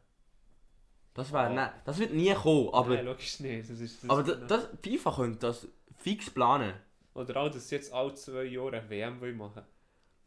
[1.14, 1.50] Das, wär, Ja.
[1.50, 3.70] nein, das wird nie kommen, aber, Nein, logisch nicht.
[3.70, 5.68] Das ist, das aber das, das, FIFA könnte das
[5.98, 6.74] fix planen.
[7.16, 9.64] Oder auch, dass sie jetzt alle zwei Jahre eine WM wollen machen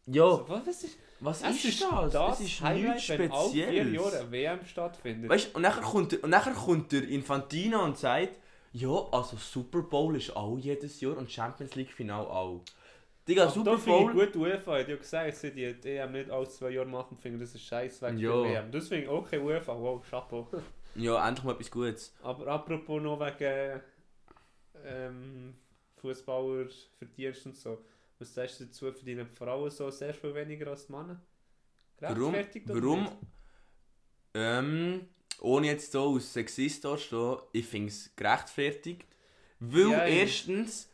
[0.06, 2.12] Ja, also, was ist was es ist das?
[2.12, 4.14] das ist Highlight, nichts wenn alle vier Jahre Spezielles.
[4.20, 5.30] eine WM stattfindet?
[5.30, 8.36] Weißt du, und nachher kommt, der, und nachher kommt der Infantino und sagt,
[8.72, 12.62] ja, also Super Bowl ist auch jedes Jahr und Champions League Final auch.
[13.28, 14.10] Digga, Aber Super Bowl...
[14.10, 17.38] ich gut, UEFA hat ja gesagt, sie die EM nicht alle zwei Jahre machen, finden
[17.40, 18.42] das ist scheiß wegen Ja.
[18.42, 18.72] der WM.
[18.72, 20.48] Deswegen, okay, UEFA, wow, Chapeau.
[20.96, 22.12] Ja, endlich mal etwas Gutes.
[22.20, 23.80] Aber apropos noch wegen
[24.84, 25.54] ähm,
[25.98, 26.66] Fußballer
[26.98, 27.84] Verdienst und so,
[28.18, 31.22] was sagst du dazu, verdienen die Frauen so sehr viel weniger als die Männer?
[32.00, 32.34] Warum?
[32.64, 33.08] Warum?
[34.34, 35.08] Ähm,
[35.40, 39.06] ohne jetzt hier als Sexist da zu stehen, ich finde es gerechtfertigt.
[39.60, 40.88] Weil Ja, erstens,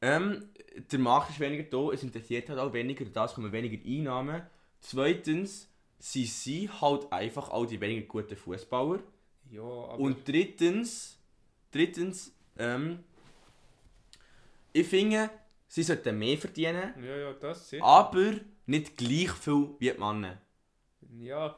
[0.00, 0.48] Ähm,
[0.80, 4.42] der Markt ist weniger da, es interessiert halt auch weniger, das kommen weniger Einnahmen.
[4.80, 5.68] Zweitens,
[5.98, 9.00] sie sind halt einfach all die weniger guten Fußballer.
[9.50, 9.98] Ja, aber...
[9.98, 11.18] Und drittens,
[11.70, 13.04] drittens, ähm,
[14.72, 15.30] ich finde,
[15.66, 17.84] sie sollten mehr verdienen, ja, ja, das sicher.
[17.84, 18.34] aber
[18.66, 20.40] nicht gleich viel wie die Männer.
[21.18, 21.56] Ja,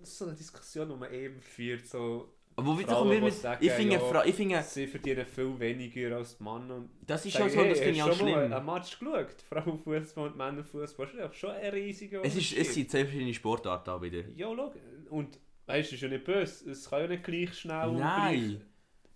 [0.00, 2.34] das ist so eine Diskussion, die man eben führt, so...
[2.58, 6.36] Aber wie Frauen, mit, sagen, ich finde, ja, ich finde, Sie verdienen viel weniger als
[6.36, 8.40] die Männer und das ist Sag schon so, das hey, finde ich auch schon mal
[8.40, 8.52] schlimm.
[8.52, 9.36] einen Match geschaut?
[9.48, 11.06] Frauenfußball und Männerfußball.
[11.16, 14.22] Das ist schon ein riesiger Es, ist, es sind zwei verschiedene Sportarten auch wieder.
[14.34, 14.74] Ja, schau.
[15.10, 16.68] Und weißt du, ist ja nicht böse.
[16.68, 18.60] Es kann ja nicht gleich schnell und Nein.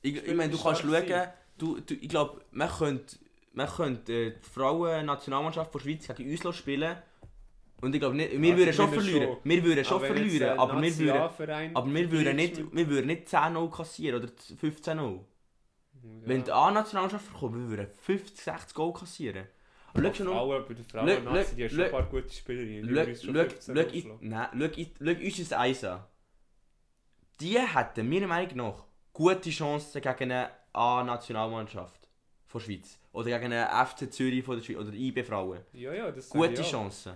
[0.03, 1.29] Ich, ich meine, du kannst stark schauen,
[1.59, 3.17] du, du, ich glaube, man könnte,
[3.55, 6.97] man könnte äh, die Frauen-Nationalmannschaft der Schweiz gegen uns spielen.
[7.83, 9.23] Und ich glaube nicht, wir Ja, würden schon verlieren.
[9.29, 9.39] schon.
[9.45, 12.75] Wir würden schon Aber wenn jetzt verlieren, ein aber wir würden, aber wir würden nicht,
[12.75, 15.19] wir würden nicht 10-0 kassieren oder 15-0.
[16.05, 16.45] mit- Wenn Ja.
[16.45, 19.47] die A-Nationalmannschaft kommt, wir würden 50, 60 Goal kassieren.
[19.95, 22.31] Und schau noch, Frauen, bei den Schau- Frauen Nazi, die haben schon ein paar gute
[22.33, 22.85] Spielerinnen.
[22.85, 24.29] schau, Übrigens schon schau, 15 schau, Goal ich- geschlagen.
[24.29, 26.05] nein, schau, ich- schau unser Eis an.
[27.41, 32.09] Die hätten meiner Meinung nach gute Chancen gegen eine A-Nationalmannschaft
[32.47, 32.99] von der Schweiz.
[33.13, 34.77] Oder gegen eine FC Zürich von der Schweiz.
[34.79, 35.59] Oder IB Frauen.
[35.73, 36.63] Ja, ja, das Gute.
[36.63, 37.13] Chancen.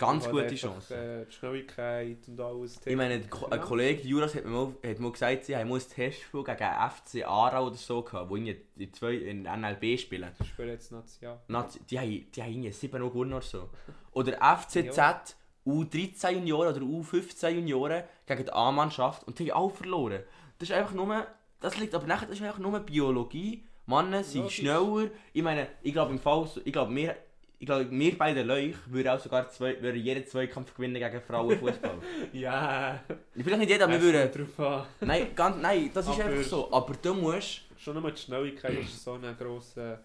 [0.00, 0.96] Ganz gute einfach, Chancen.
[0.96, 2.80] Äh, die Schnelligkeit und alles.
[2.86, 5.88] Ich meine, ein Kollege Juras hat mir mal, hat mal gesagt, sie haben mal ein
[5.88, 10.30] Testspiel gegen FC Aarau oder so gehabt, wo die zwei in NLB spielen.
[10.40, 11.38] Die spielen jetzt Nazi, ja.
[11.48, 13.68] Nazi, die haben, die haben irgendwie 7 Uhr gewonnen oder so.
[14.12, 20.24] Oder FCZ, U13 Junioren oder U15 Junioren gegen die A-Mannschaft und die haben auch verloren.
[20.58, 21.26] Das ist einfach nur,
[21.60, 23.64] das liegt aber nachher, das ist einfach nur Biologie.
[23.86, 24.56] Männer sind Logisch.
[24.56, 25.10] schneller.
[25.32, 27.16] Ich meine, ich glaube im Fall, ich glaube wir,
[27.60, 31.98] ich glaube wir beide Leuch würden auch sogar zwei, würden jeden Zweikampf gewinnen gegen Frauenfußball.
[32.32, 33.00] Ja,
[33.34, 34.46] Vielleicht nicht jeder, wir es würden...
[34.56, 34.66] drauf
[35.00, 35.06] an.
[35.06, 36.72] Nein, ganz, nein, das ist Aber- einfach so.
[36.72, 37.60] Aber du musst...
[37.76, 40.00] Schon nur die Schnelligkeit ist so ein grosser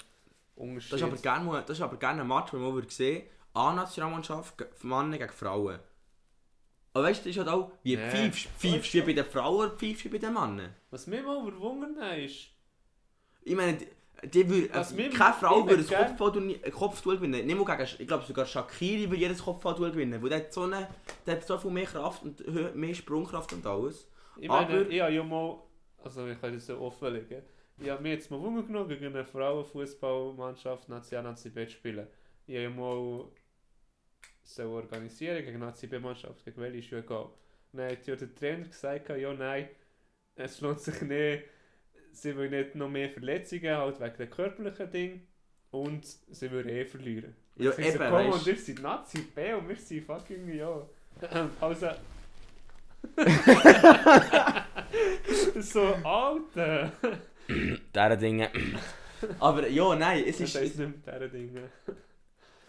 [0.55, 0.93] Unterschied.
[0.93, 4.55] Das ist aber gerne, das ist aber gerne ein Match, den man würde sehen A-Nationalmannschaft,
[4.83, 5.79] Männer gegen Frauen.
[6.93, 9.55] Aber weißt du, das ist halt auch, wie Nee, pfeifst pfeifst du bei den Frauen
[9.67, 10.75] oder pfeifst du bei den Männern?
[10.91, 12.47] Was mich mal überwunden ist,
[13.43, 13.77] Ich meine,
[14.23, 17.45] die, die würde, Was äh, mir- keine Frau ich würde gern- Kopfballduell äh, Kopfduell gewinnen.
[17.45, 20.63] Nicht mal gegen, ich glaube sogar Shakiri würde jedes Kopfballduell gewinnen, weil der hat so,
[20.63, 20.87] eine,
[21.25, 24.07] der hat so viel mehr Kraft und hö- mehr Sprungkraft und alles.
[24.37, 25.61] ich meine, Aber- ich habe ja mal,
[26.03, 27.43] also ich kann das so offenlegen,
[27.77, 32.07] ich habe mir jetzt mal Wunder genommen gegen eine Frauenfußballmannschaft Nazi B spielen.
[32.47, 33.25] Ich habe ja mal
[34.43, 37.17] so organisieren gegen eine Nazi B-Mannschaft, gegen welche Schuhe gehen.
[37.17, 39.67] Und dann hat ja der Trainer gesagt, ja nein,
[40.35, 41.43] es lohnt sich nicht,
[42.15, 45.27] sie wollen nicht noch mehr Verletzungen, halt wegen den körperlichen Dingen.
[45.71, 47.35] Und sie würden eh verlieren.
[47.57, 50.87] Ja, Sie so, eben, komm, und ihr seid Nazi B und wir sind fucking, ja.
[51.59, 51.95] Pause.
[55.59, 56.91] so, Alter!
[57.47, 58.49] Diese Dinge.
[59.39, 60.55] Aber ja, nein, es Das ist...
[60.55, 60.93] heisst nicht.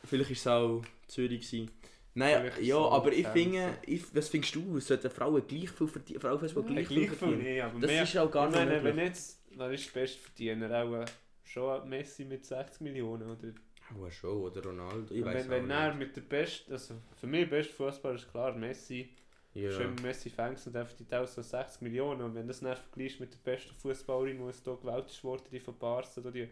[0.04, 1.40] Vielleicht war es auch Zürich.
[1.40, 1.70] Gewesen.
[2.16, 5.86] Nein, Vielleicht ja, so aber ich finde, ich, was findest du, sollten Frauen gleich viel
[5.88, 6.20] verdienen?
[6.20, 7.42] Frauenfußball Ja, gleich, viel verdienen?
[7.42, 8.02] nicht, aber Das mehr.
[8.02, 8.98] ist auch gar ich nicht meine, wenn möglich.
[8.98, 11.10] jetzt, dann ist der Bestverdiener auch äh,
[11.44, 13.52] schon Messi mit 60 Millionen, oder?
[13.98, 17.26] Oh, schon, oder Ronaldo, ich weiß wenn, wenn auch er mit der besten, also für
[17.26, 19.10] mich best Fußballer ist klar Messi,
[19.54, 19.64] nicht.
[19.64, 19.70] Ja.
[19.70, 23.32] schön Messi-Fans und der verdient auch so 60 Millionen und wenn das dann vergleichst mit
[23.34, 26.48] der besten Fußballerin, die es hier gewählt ist worden, die von Barca, oder die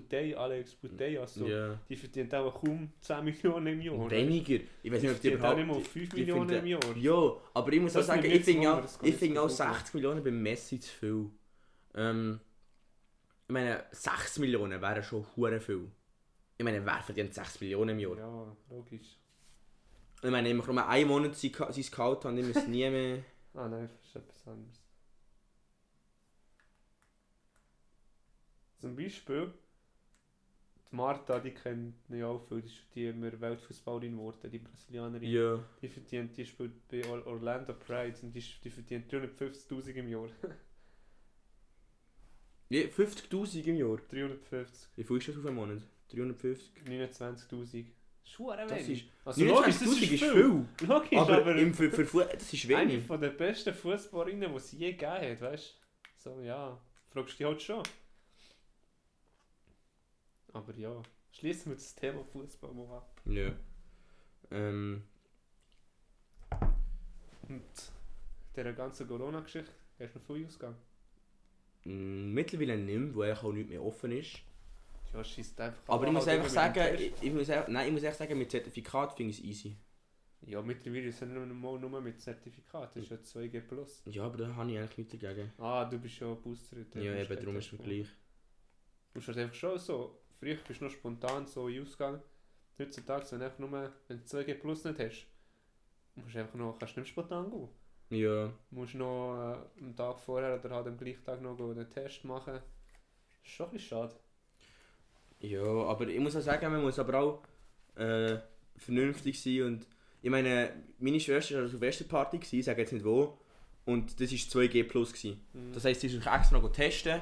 [0.00, 1.78] Bouteille, Alex Bouteille, also, ja.
[1.88, 4.10] die verdient auch kaum 10 Millionen im Jahr.
[4.10, 4.60] Weniger.
[4.82, 5.56] Ich weiß nicht, ob die Die verdient auch überhaupt...
[5.56, 6.96] nicht mal 5 die Millionen finden- im Jahr.
[6.96, 9.74] Ja, aber ich muss auch sagen, ich finde auch, ich ich finde auch so gucken.
[9.78, 11.30] 60 Millionen bei Messi zu viel.
[11.94, 12.40] Ähm,
[13.48, 15.90] ich meine, 6 Millionen wären schon hure viel.
[16.58, 18.16] Ich meine, wer verdient 6 Millionen im Jahr?
[18.18, 19.18] Ja, logisch.
[20.22, 23.18] Ich meine, ich nur einen Monat sein Scout haben, ich muss nie mehr...
[23.54, 24.82] Ah nein, das ist etwas anderes.
[28.78, 29.52] Zum Beispiel,
[30.90, 35.28] die Marta, die kennt mich auch viel, die ist die immer Weltfußballerin geworden, die Brasilianerin.
[35.30, 35.64] Ja.
[35.82, 40.28] Die verdient, die spielt bei Or- Orlando Pride und die, die verdient 350'000 im Jahr.
[42.68, 42.84] Wie?
[42.84, 43.96] 50'000 im Jahr?
[44.08, 45.82] 350, Wie viel ist das auf einen Monat?
[46.08, 46.72] 350?
[46.86, 47.86] 29'000.
[48.24, 49.04] Schwere Das wenig.
[49.04, 49.10] ist...
[49.24, 50.18] Also logisch, das 29'000 ist viel.
[50.18, 50.88] viel.
[50.88, 53.06] Logisch, Aber, aber, im, für, für, Fu- das ist eine wenig.
[53.06, 55.78] von der besten Fußballerinnen, die es je gegeben hat, weißt du?
[56.30, 56.80] So, ja,
[57.10, 57.82] fragst du dich halt schon.
[60.56, 61.02] Aber ja,
[61.32, 63.20] schließen wir das Thema Fußball mal ab.
[63.26, 63.52] Ja.
[64.50, 65.02] Ähm...
[67.48, 67.62] Und
[68.56, 70.76] dieser ganzen Corona-Geschichte, hast du noch viel ausgegangen?
[71.84, 74.38] m, Mittlerweile nicht mehr, weil auch nichts mehr offen ist.
[75.12, 77.86] Ja, schießt einfach Aber ich alle muss halt einfach sagen, ich, ich muss einfach, nein,
[77.88, 79.76] ich muss echt sagen, mit Zertifikat finde ich es easy.
[80.40, 83.60] Ja, mittlerweile sind wir nur, nur mit Zertifikat, das ist ja 2G+.
[83.60, 84.02] Plus.
[84.06, 85.52] Ja, aber da habe ich eigentlich nichts dagegen.
[85.58, 86.78] Ah, du bist ja Booster.
[86.94, 88.08] Ja, eben, darum ist es gleich.
[89.12, 92.20] Du musst halt einfach schon so früher bist du noch spontan so in Ausgang.
[92.78, 95.26] Heutzutage, wenn du einfach nur, wenn du 2G Plus nicht hast,
[96.14, 97.68] musst du einfach noch, kannst du nicht spontan gehen.
[98.10, 98.46] Ja.
[98.46, 99.34] Du musst noch
[99.78, 102.54] äh, am Tag vorher oder halt am gleichen Tag noch einen Test machen.
[102.54, 102.62] Das
[103.44, 104.14] ist schon ein bisschen schade.
[105.40, 107.42] Ja, aber ich muss auch sagen, man muss aber auch
[107.96, 108.38] äh,
[108.76, 109.86] vernünftig sein und
[110.22, 113.38] ich meine, meine Schwester war auf der Party, gewesen, ich sage jetzt nicht wo,
[113.84, 115.12] und das war 2G plus.
[115.24, 115.72] Mhm.
[115.72, 117.20] Das heisst, sie ist extra noch testen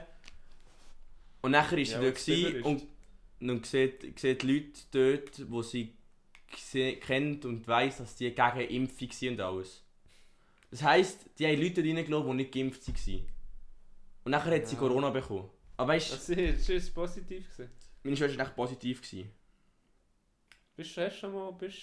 [1.42, 2.86] und nachher ist Ja, sie dort und,
[3.50, 5.62] und sieht, sieht Leute dort, die
[6.56, 9.82] sie kennt und weiss, dass die gegen Impfung sind und alles.
[10.70, 13.26] Das heisst, die haben Leute reingelassen, die nicht geimpft waren.
[14.24, 14.80] Und nachher hat sie Ja.
[14.80, 15.48] Corona bekommen.
[15.76, 17.50] Aber weißt du, Also, das war positiv.
[17.50, 17.70] Gewesen.
[18.02, 19.02] meine Schwester war echt positiv.
[19.02, 19.30] Gewesen.
[20.76, 21.78] Bist du schon mal bist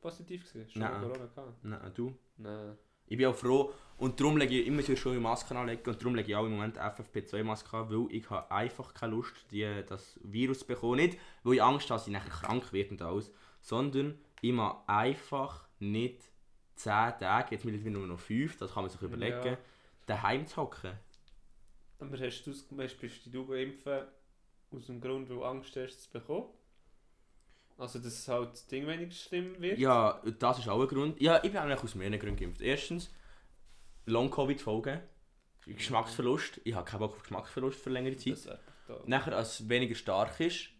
[0.00, 0.68] positiv gewesen?
[0.74, 0.90] Nein.
[0.90, 1.64] Schon mal Corona gehabt?
[1.64, 2.18] Nein, du?
[2.36, 2.76] Nein.
[3.08, 6.28] Ich bin auch froh und darum lege ich immer schon Masken anlegen und darum lege
[6.28, 10.60] ich auch im Moment FFP2-Maske an, weil ich habe einfach keine Lust, die, das Virus
[10.60, 10.96] zu bekommen.
[10.96, 14.82] Nicht, weil ich Angst habe, dass ich nachher krank werde und alles, sondern ich mag
[14.86, 16.22] einfach nicht
[16.76, 19.58] 10 Tage, jetzt mittlerweile nur noch 5, das kann man sich überlegen, Ja.
[20.06, 20.92] daheim zu hocken.
[21.98, 23.86] Aber hast du ausgemacht, bist du geimpft
[24.70, 26.46] aus dem Grund, weil du Angst hast, es zu bekommen?
[27.78, 29.78] Also, dass halt das Ding weniger schlimm wird?
[29.78, 31.20] Ja, das ist auch ein Grund.
[31.20, 32.60] Ja, ich bin eigentlich aus mehreren Gründen geimpft.
[32.60, 33.08] Erstens,
[34.06, 35.00] Long-Covid-Folgen,
[35.64, 36.60] Geschmacksverlust.
[36.64, 38.46] Ich habe keinen Bock auf Geschmacksverlust für längere Zeit.
[38.46, 38.58] Das
[39.06, 40.70] nachher als es weniger stark ist.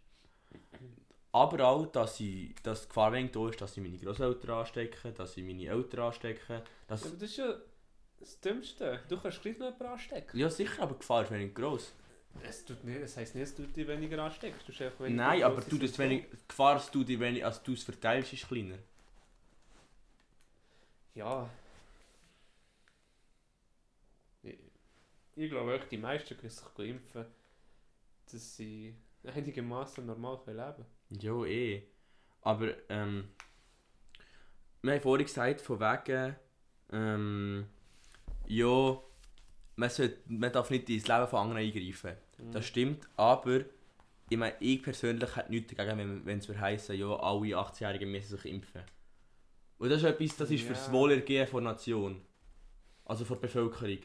[1.31, 5.13] Aber auch, dass, ich, dass die Gefahr weniger da ist, dass ich meine Großeltern anstecke,
[5.13, 6.65] dass ich meine Eltern anstecke.
[6.89, 7.55] Dass, Aber das ist ja
[8.19, 9.01] das Dümmste.
[9.09, 10.39] Du kannst gleich noch jemanden anstecken.
[10.39, 11.93] ja, sicher, aber die Gefahr ist weniger groß.
[12.43, 14.69] Es tut nicht, das heisst nicht, dass du dich weniger ansteckst.
[14.69, 17.63] Du einfach weniger Nein, aber du, das wenig, die Gefahr, dass du, die wenig, als
[17.63, 18.79] du es verteilst, ist kleiner.
[21.15, 21.51] Ja.
[24.43, 24.59] Ich,
[25.37, 27.27] ich glaube auch, die meisten können sich impfen,
[28.31, 31.83] dass sie einigermaßen normal können leben Ja, eh.
[32.43, 33.31] Aber, ähm,
[34.83, 36.37] wir haben vorhin gesagt, von wegen,
[36.93, 37.67] ähm,
[38.47, 39.01] ja,
[39.77, 42.17] man, sollte, man darf nicht ins Leben von anderen eingreifen.
[42.39, 42.53] Können.
[42.53, 43.61] Das stimmt, aber
[44.31, 48.37] ich meine, ich persönlich hätte nichts dagegen, wenn- wenn es heißen, ja, alle 18-Jährigen müssen
[48.37, 48.83] sich impfen.
[49.79, 50.67] Und das ist etwas, das ist Ja.
[50.69, 52.21] fürs Wohlergehen der Nation.
[53.05, 53.99] Also der Bevölkerung.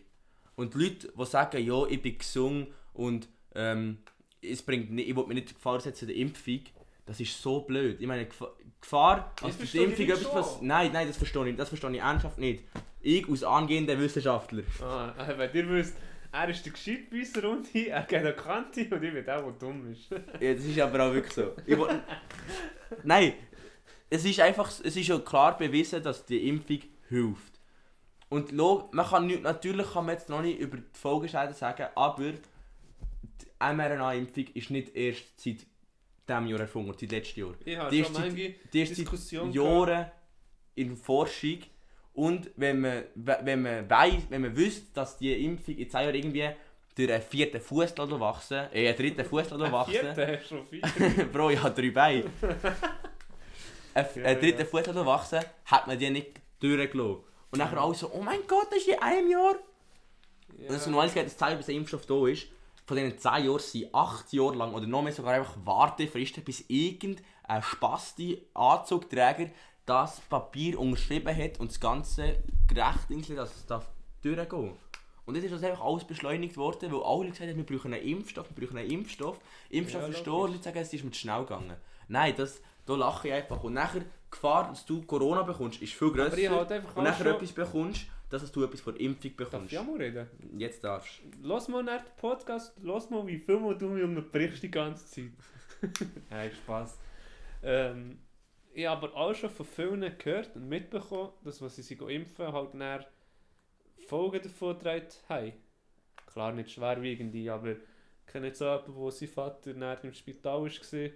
[0.56, 3.98] Und die Leute, die sagen, ja, ich bin gesund und ähm,
[4.42, 6.62] es bringt nicht, ich will mir nicht die Gefahr setzen der Impfung,
[7.06, 8.00] das ist so blöd.
[8.00, 8.28] Ich meine,
[8.80, 10.62] Gefahr, Das also die Impfung etwas, was...
[10.62, 12.64] Nein, nein, das verstehe ich, das verstehe ich ernsthaft nicht.
[13.02, 14.64] Ich als angehender Wissenschaftler.
[14.82, 15.96] Ah, wenn ihr wisst,
[16.34, 19.42] er ist der Gescheit bei uns Runde, er geht an Kante und ich bin der,
[19.42, 20.10] der dumm ist.
[20.42, 21.54] Ja, das ist aber auch wirklich so.
[21.66, 21.78] Ich.
[23.04, 23.34] Nein,
[24.10, 26.80] es ist einfach, es ist ja klar bewiesen, dass die Impfung
[27.10, 27.54] hilft.
[28.30, 32.32] Und man kann nicht, natürlich kann man jetzt noch nicht über die Folgeschäden sagen, aber
[32.32, 35.66] die mRNA-Impfung ist nicht erst seit
[36.28, 37.56] diesem Jahr erfunden, seit letztem Jahr.
[37.64, 40.12] Ich habe Die schon ist seit- Die ist seit Diskussion Jahren
[40.76, 41.60] in Forschung
[42.14, 46.02] und wenn man, we- wenn man weiss, wenn man wüsste, dass die Impfung in 10
[46.02, 46.50] Jahren irgendwie
[46.96, 50.82] durch einen vierten Fuß wachsen, äh, einen dritten Fuß wachsen, Vierter schon viel.
[51.34, 52.24] Bro, ich habe drei Beine.
[53.96, 54.66] Ein Ja, ein dritter ja.
[54.66, 57.24] Fuß wachsen, hat man die nicht durchgelassen.
[57.52, 59.54] Und nachher alle so, oh mein Gott, das ist in einem Jahr.
[60.58, 60.68] Ja.
[60.68, 62.48] Und das normales geht, das Zeit, bis der Impfstoff da ist,
[62.86, 66.66] von diesen 10 Jahren sind 8 Jahre lang oder noch mehr sogar einfach Wartefristen, bis
[66.68, 69.50] irgendein Spasti Anzugträger
[69.86, 73.90] das Papier unterschrieben hat und das ganze gerecht, dass es darf
[74.22, 74.74] durchgehen
[75.26, 78.04] Und jetzt ist das einfach alles beschleunigt worden, weil alle gesagt haben, wir brauchen einen
[78.04, 79.40] Impfstoff, wir brauchen einen Impfstoff.
[79.70, 80.44] Impfstoff Ja, ist da, logisch.
[80.46, 81.76] und Leute sagen, es ist mir zu schnell gegangen.
[82.08, 83.64] Nein, das, da lache ich einfach.
[83.64, 86.36] Und nachher, die Gefahr, dass du Corona bekommst, ist viel grösser.
[86.50, 89.74] Halt und nachher schon- etwas bekommst, dass du etwas von Impfung Darf bekommst.
[89.74, 90.28] ich auch mal reden?
[90.58, 91.48] Jetzt darfst du.
[91.48, 95.06] Lass mal nach dem Podcast, lass mal, wie viel mal du mir unterbrichst die ganze
[95.06, 95.32] Zeit.
[96.30, 96.98] Nein, Spaß.
[97.62, 98.18] Ähm,
[98.74, 102.52] ich habe aber auch schon von vielen gehört und mitbekommen, dass, was sie sich impfen,
[102.52, 103.06] halt dann
[104.08, 105.54] Folgen davon getragen haben.
[106.26, 107.78] Klar nicht schwerwiegende, aber ich
[108.26, 110.66] kenne jetzt jemanden, wo sein Vater dann im Spital war.
[110.66, 111.12] Äh,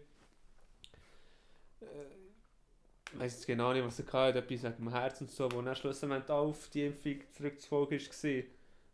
[3.14, 5.62] ich weiß jetzt genau nicht, was er hatte, etwas wegen dem Herz und so, wo
[5.62, 8.44] er schlussendlich auf die Impfung zurückzufolgen war.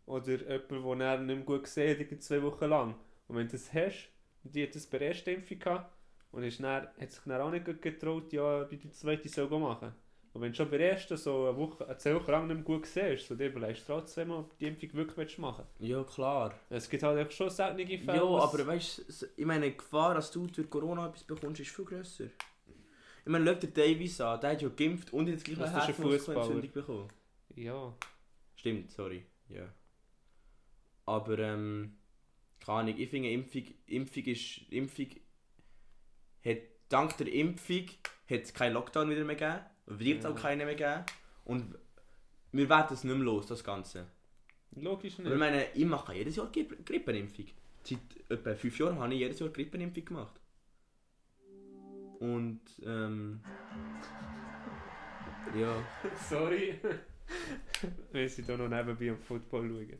[0.06, 2.94] Oder jemand, der dann nicht mehr gut gesehen hat, zwei Wochen lang.
[3.28, 4.08] Und wenn du das hast,
[4.44, 5.90] und die hat das bei der ersten Impfung gehabt,
[6.34, 9.58] und ist dann, hat sich dann auch nicht getraut, ja, bei der zweiten soll go
[9.58, 9.92] machen.
[10.32, 12.56] Und wenn du schon bei der ersten so eine Woche, eine zwei Wochen lang nicht
[12.56, 15.64] mehr gut gesehen hast, so dir überlegst du trotzdem, ob die Impfung wirklich willst machen
[15.78, 16.52] Ja, klar.
[16.70, 18.16] Es gibt halt schon seltene Fälle.
[18.16, 21.70] Ja, aber weißt du, ich meine, die Gefahr, dass du durch Corona etwas bekommst, ist
[21.70, 22.24] viel grösser.
[22.24, 26.72] Ich meine, schau dir Davies an, der hat ja geimpft und hat gleich eine Herzmuskelentzündung
[26.72, 27.08] bekommen.
[27.54, 27.94] Ja.
[28.56, 29.24] Stimmt, sorry.
[29.48, 29.72] Ja.
[31.06, 31.96] Aber, ähm,
[32.58, 35.06] keine Ahnung, ich finde Impfung, Impfung ist, Impfung
[36.44, 37.86] hat dank der Impfung
[38.30, 40.30] hat es keinen Lockdown wieder mehr gegeben, wird es Ja.
[40.30, 41.04] auch keinen mehr geben.
[41.44, 41.74] Und
[42.52, 44.06] wir werden es nicht mehr los, das Ganze.
[44.76, 45.38] Logisch Und ich nicht.
[45.38, 47.46] meine, ich mache jedes Jahr Gri- Grippenimpfung.
[47.82, 50.40] Seit etwa fünf Jahren habe ich jedes Jahr Grippenimpfung gemacht.
[52.20, 53.40] Und, ähm...
[55.54, 55.76] Ja,
[56.28, 56.80] Sorry.
[58.12, 59.98] Wir sind hier noch nebenbei am Football schauen.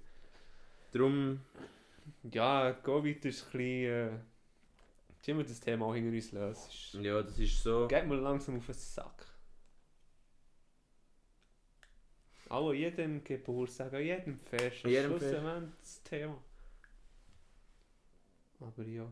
[0.92, 1.40] darum...
[2.32, 3.62] Ja, Covid ist ein bisschen...
[3.62, 4.11] Äh,
[5.26, 6.68] Jetzt wir das Thema auch hinter uns lösen.
[6.70, 7.88] Ist- Ja, das ist so...
[7.88, 9.26] Geht mir langsam auf den Sack.
[12.50, 15.34] Auch an jedem Geburtstag, an jedem Fest, An jedem ist Fest.
[15.80, 16.44] das Thema.
[18.60, 19.10] Aber ja.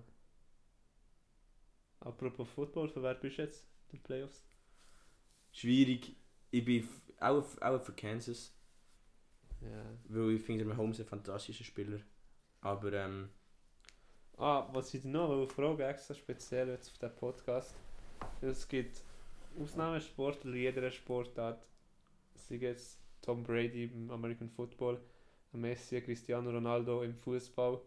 [2.00, 4.42] Apropos Football, für wer bist du jetzt in den Playoffs?
[5.50, 6.14] Schwierig.
[6.50, 6.86] Ich bin
[7.20, 8.52] auch, auch für Kansas.
[9.62, 9.98] Ja.
[10.08, 12.00] Weil ich finde, Mahomes ein fantastischer Spieler.
[12.60, 13.30] Aber, ähm...
[14.38, 17.74] Ah, was ich noch will fragen extra speziell jetzt auf diesem Podcast.
[18.40, 19.02] Es gibt
[19.60, 21.62] Ausnahmesportler jeder Sportart.
[22.34, 24.98] Sei jetzt Tom Brady im American Football,
[25.52, 27.78] Messi, Cristiano Ronaldo im Fußball,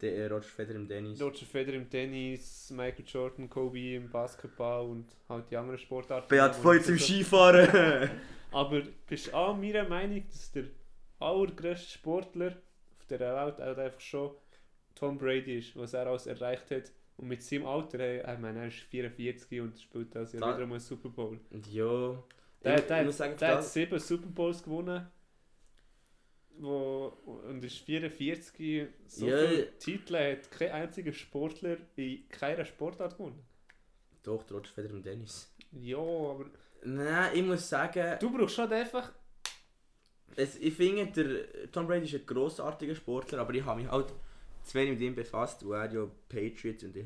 [0.00, 1.22] Der äh, Roger Federer im Tennis.
[1.22, 6.28] Roger Federer im Tennis, Michael Jordan, Kobe im Basketball und halt die anderen Sportarten.
[6.28, 8.10] Beat im nicht so- Skifahren!
[8.52, 10.64] Aber bist du auch meiner Meinung, dass der
[11.20, 12.48] allergrößte Sportler
[12.98, 14.32] auf der Welt halt einfach schon
[15.00, 16.92] Tom Brady ist, was er alles erreicht hat.
[17.16, 20.56] Und mit seinem Alter, hey, ich meine, er ist 44 und spielt das Jahr Da-
[20.56, 21.40] wieder mal einen Super Bowl.
[21.70, 22.22] ja...
[22.62, 25.06] Der, ich, der, ich sagen, der hat sieben Super Bowls gewonnen.
[26.58, 27.06] Wo,
[27.48, 28.86] und ist 44.
[29.06, 29.38] So Ja.
[29.48, 33.42] viele Titel hat kein einziger Sportler in keiner Sportart gewonnen.
[34.22, 35.50] Doch, der Roger Federer im Tennis.
[35.72, 36.46] Ja, aber
[36.84, 38.18] Nein, ich muss sagen...
[38.20, 39.10] du brauchst schon einfach.
[40.36, 44.12] Es, ich finde, der Tom Brady ist ein grossartiger Sportler, aber ich habe mich halt
[44.62, 47.04] zu wenig mit ihm befasst, weil er ja Patriots und ich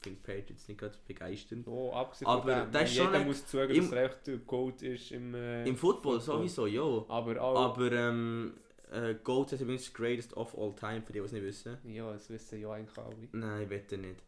[0.00, 1.66] finde Patriots nicht gerade begeisternd.
[1.68, 4.82] Oh, abgesehen Aber von dem, das ist jeder schon muss zugeben, dass er echt Goat
[4.82, 6.48] ist im, äh, Im Football, Football.
[6.48, 7.04] sowieso, ja.
[7.08, 7.70] Aber auch.
[7.70, 8.54] Aber ähm,
[8.90, 11.78] äh, Goat ist übrigens greatest of all time, für die, die es nicht wissen.
[11.84, 13.28] ja, das wissen ja eigentlich alle.
[13.32, 14.22] Nein, ich wette nicht.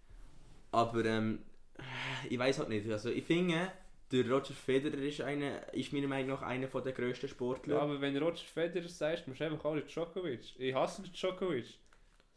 [0.72, 1.40] Aber ähm,
[2.28, 2.90] ich weiß halt nicht.
[2.90, 3.70] Also ich finde,
[4.10, 7.76] der Roger Federer ist, eine, ist meiner Meinung nach einer der grössten Sportler.
[7.76, 10.58] Ja, aber wenn Roger Federer sagst, musst du einfach alle Djokovic.
[10.58, 11.78] Ich hasse den Djokovic.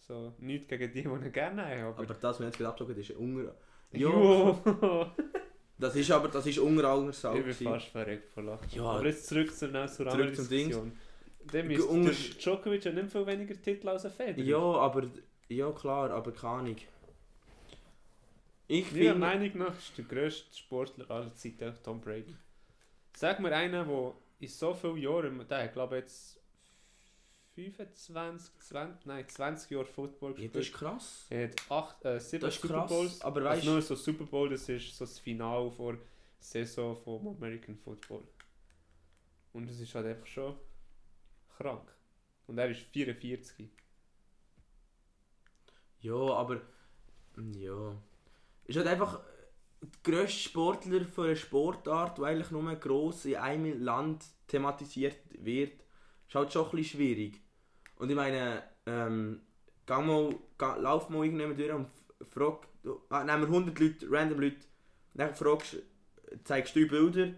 [0.08, 1.84] So, nichts gegen die, die ihn gerne haben.
[1.84, 2.00] Aber.
[2.00, 3.56] aber das, was jetzt gerade abgezogen ist, unter...
[3.94, 4.58] Jo!
[5.78, 7.36] das ist aber das ist unter aller Sau.
[7.36, 8.68] ich bin fast verreckt vor Lachen.
[8.72, 8.84] Ja.
[8.84, 10.98] Aber jetzt zurück zur, zur zum Diskussion.
[11.54, 14.46] Dem ist unter- Djokovic hat nicht viel weniger Titel als ein Federer.
[14.46, 15.04] Ja, aber...
[15.50, 16.78] Ja klar, aber keine Ahnung.
[18.68, 19.16] Ich Meiner.
[19.16, 22.36] Meinung nach ist der grösste Sportler aller Zeiten Tom Brady.
[23.18, 26.41] Sag mir einen, der in so vielen Jahren, der hat glaube jetzt
[27.56, 30.56] 25, 20, nein 20 Jahre Football Ja, gespielt.
[30.56, 31.26] das ist krass.
[31.30, 33.22] er hat acht, äh, sieben Das ist Super krass, Bowls.
[33.22, 35.98] aber Also weißt nur so Super Bowl, das ist so das Finale vor
[36.40, 38.24] Saison vom American Football.
[39.54, 40.56] Und das ist halt einfach schon
[41.58, 41.94] krank.
[42.48, 43.70] Und er ist 44.
[46.00, 46.62] Ja, aber.
[47.54, 47.96] Ja.
[48.66, 49.20] Ist halt einfach
[49.82, 55.84] der grösste Sportler für eine Sportart, die eigentlich nur gross in einem Land thematisiert wird,
[56.32, 57.42] ist halt schon ein schwierig.
[57.98, 59.42] Und ich meine, ähm,
[59.86, 61.90] geh mal, geh, lauf mal irgendjemand durch und
[62.30, 62.68] frag,
[63.10, 64.66] ah, nehmen wir 100 Leute, random Leute,
[65.14, 65.78] dann fragst,
[66.46, 67.34] zeigst du Bilder,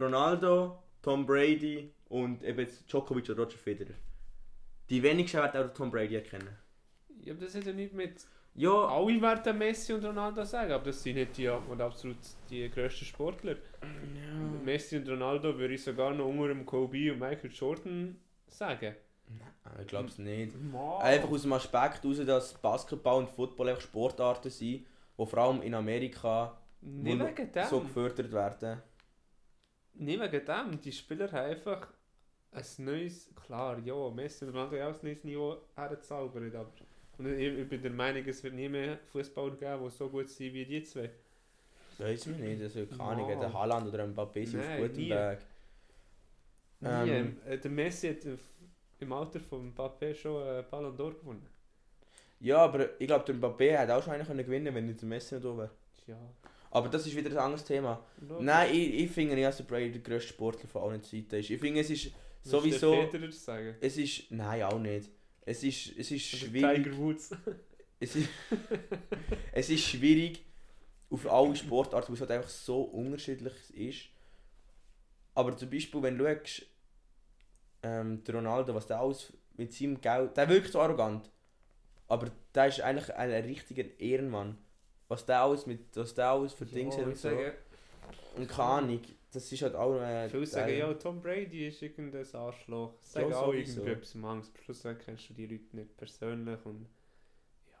[0.00, 3.94] Ronaldo, Tom Brady und eben Djokovic oder Roger Federer.
[4.88, 6.56] Die wenigsten werden auch Tom Brady erkennen.
[7.20, 8.26] Ja, aber das hat ja nicht mit.
[8.56, 12.16] Ja, Alle werden Messi und Ronaldo sagen, aber das sind nicht die, die absolut
[12.48, 13.56] die grössten Sportler.
[14.64, 18.94] Messi und Ronaldo würde ich sogar noch unter dem Kobe und Michael Jordan sagen.
[19.80, 20.54] Ich glaube es nicht.
[20.70, 21.00] Mann.
[21.02, 24.86] Einfach aus dem Aspekt heraus, dass Basketball und Football einfach Sportarten sind,
[25.18, 27.64] die vor allem in Amerika Nicht wo wegen dem.
[27.66, 28.82] so gefördert werden.
[29.94, 30.80] Nicht wegen dem.
[30.80, 31.88] Die Spieler haben einfach
[32.52, 36.70] ein neues, klar, ja, Messi und Ronaldo haben auch ein neues Niveau hergezaubert, aber
[37.18, 40.28] und ich, ich bin der Meinung, es wird nie mehr Fußballer geben, die so gut
[40.28, 41.10] sind wie die zwei.
[41.98, 45.10] Weiß man nicht, also keine Ahnung, der Haaland oder ein Mbappé sind auf gutem nie.
[45.10, 45.38] Weg.
[46.80, 46.88] Nie.
[46.88, 47.36] Ähm.
[47.46, 48.36] Äh, der Messi hat äh,
[49.00, 51.46] im Alter von Mbappé schon einen Ballon d'Or gewonnen.
[52.40, 55.08] Ja, aber ich glaube, der Mbappé hätte auch schon einen können gewinnen wenn nicht der
[55.08, 55.70] Messi nicht da wäre.
[56.06, 56.18] Ja.
[56.70, 58.04] Aber das ist wieder ein anderes Thema.
[58.20, 58.44] logisch.
[58.44, 61.48] Nein, ich, ich finde nicht, dass der Brady der grösste Sportler von allen Zeiten ist.
[61.48, 62.10] Ich finde, es ist
[62.42, 62.90] sowieso...
[62.92, 63.76] den Federer sagen?
[63.80, 64.30] Es ist...
[64.32, 65.08] Nein, auch nicht.
[65.46, 66.84] Es ist, es ist Oder schwierig...
[66.84, 67.30] Tiger Woods.
[68.00, 68.28] Es ist,
[69.52, 70.44] es ist schwierig
[71.10, 74.08] auf alle Sportarten, weil es halt einfach so unterschiedlich ist.
[75.34, 76.66] Aber zum Beispiel, wenn du schaust,
[77.82, 80.36] ähm, Ronaldo, was der alles mit seinem Geld.
[80.36, 81.30] Der wirkt so arrogant.
[82.08, 84.58] Aber der ist eigentlich ein richtiger Ehrenmann.
[85.08, 87.28] was der alles, mit, was der alles für Dinge Ja, hat ich und so.
[88.36, 89.00] Und keine Ahnung,
[89.34, 90.00] das ist halt auch...
[90.00, 92.94] Äh, Viele sagen, der- ja, Tom Brady ist irgendein Arschloch.
[93.02, 94.52] Sagen Ja, auch irgendetwas im Angst.
[94.56, 96.86] Am Schluss kennst du die Leute nicht persönlich und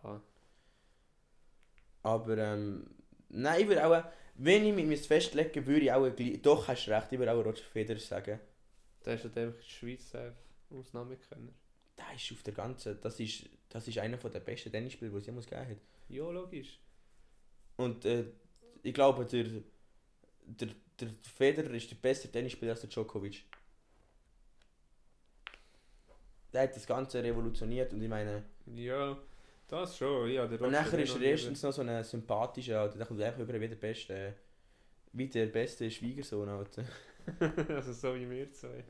[0.02, 0.20] ja.
[2.02, 2.86] Aber ähm,
[3.30, 6.08] nein, ich würde auch, wenn ich mich festlegen würde ich auch,
[6.42, 8.40] doch hast du recht, ich würde auch Roger Federer sagen.
[9.02, 10.36] Da ist halt einfach die Schweiz einfach
[10.70, 11.52] Ausnahmekenner.
[11.96, 15.26] Der ist auf der ganzen, das ist, das ist einer der besten Tennisspieler, die es
[15.26, 15.76] jemals gegeben hat.
[16.08, 16.78] Ja, logisch.
[17.76, 18.24] Und äh,
[18.82, 19.46] ich glaube, der,
[20.44, 20.68] der,
[21.00, 23.44] der Federer ist der bessere Tennisspieler als der Djokovic.
[26.52, 29.18] Der hat das Ganze revolutioniert und ich meine, Ja,
[29.68, 30.30] das schon.
[30.30, 33.40] Ja, der und nachher ist er erstens noch so ein sympathischer, Alter, der kommt einfach
[33.40, 34.34] über wie der beste,
[35.12, 36.84] wie der beste Schwiegersohn, Alter.
[37.68, 38.84] also so wie wir zwei.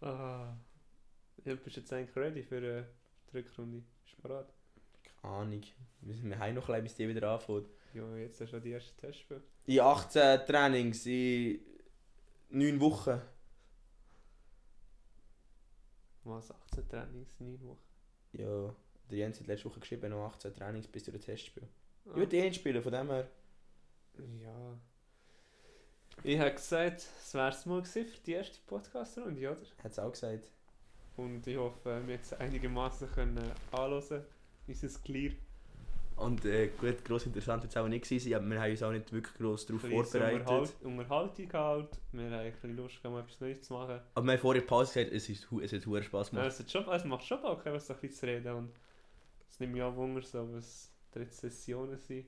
[0.00, 0.56] ah.
[1.44, 2.84] Ja, bist jetzt eigentlich ready für äh,
[3.30, 3.82] die Rückrunde?
[4.04, 4.46] Bist du bereit?
[5.22, 5.62] Ahnung,
[6.00, 7.68] wir, wir haben noch ein bisschen, bis die wieder anfängt.
[7.94, 9.42] Ja, jetzt hast du schon die ersten Testspiele.
[9.66, 11.60] In 18 Trainings, in
[12.50, 13.20] 9 Wochen.
[16.24, 16.50] Was?
[16.50, 17.78] 18 Trainings, 9 Wochen.
[18.32, 18.74] Ja,
[19.10, 21.64] der Jens hat letzte Woche geschrieben, noch 18 Trainings bis zu den Testspiel.
[22.06, 22.10] Ah.
[22.10, 23.28] Ich würde eh nicht spielen, von dem her.
[24.40, 24.78] Ja.
[26.24, 29.60] Ich habe gesagt, es wäre es mal gewesen für die erste Podcast-Runde, oder?
[29.82, 30.50] Hat es auch gesagt.
[31.16, 34.24] Und ich hoffe, wir jetzt einigermaßen können anhören.
[34.66, 35.32] Unser Clear.
[36.16, 39.12] Und äh, gut, gross interessant es auch nicht gewesen, aber wir haben uns auch nicht
[39.12, 40.40] wirklich gross darauf vorbereitet.
[40.40, 41.88] Unterhalt, Unterhaltung halt.
[42.12, 44.00] Wir haben ein bisschen Lust, gehabt, etwas Neues zu machen.
[44.14, 46.52] Aber wir haben vor der Pause gesagt, es, ist, es hat hure Spass Ja, gemacht.
[46.52, 48.54] es, hat schon, es macht schon Bock, einfach so ein bisschen zu reden.
[48.54, 48.72] Und
[49.50, 52.26] es nimmt mich auch Wunder, so, was die Rezessionen sind.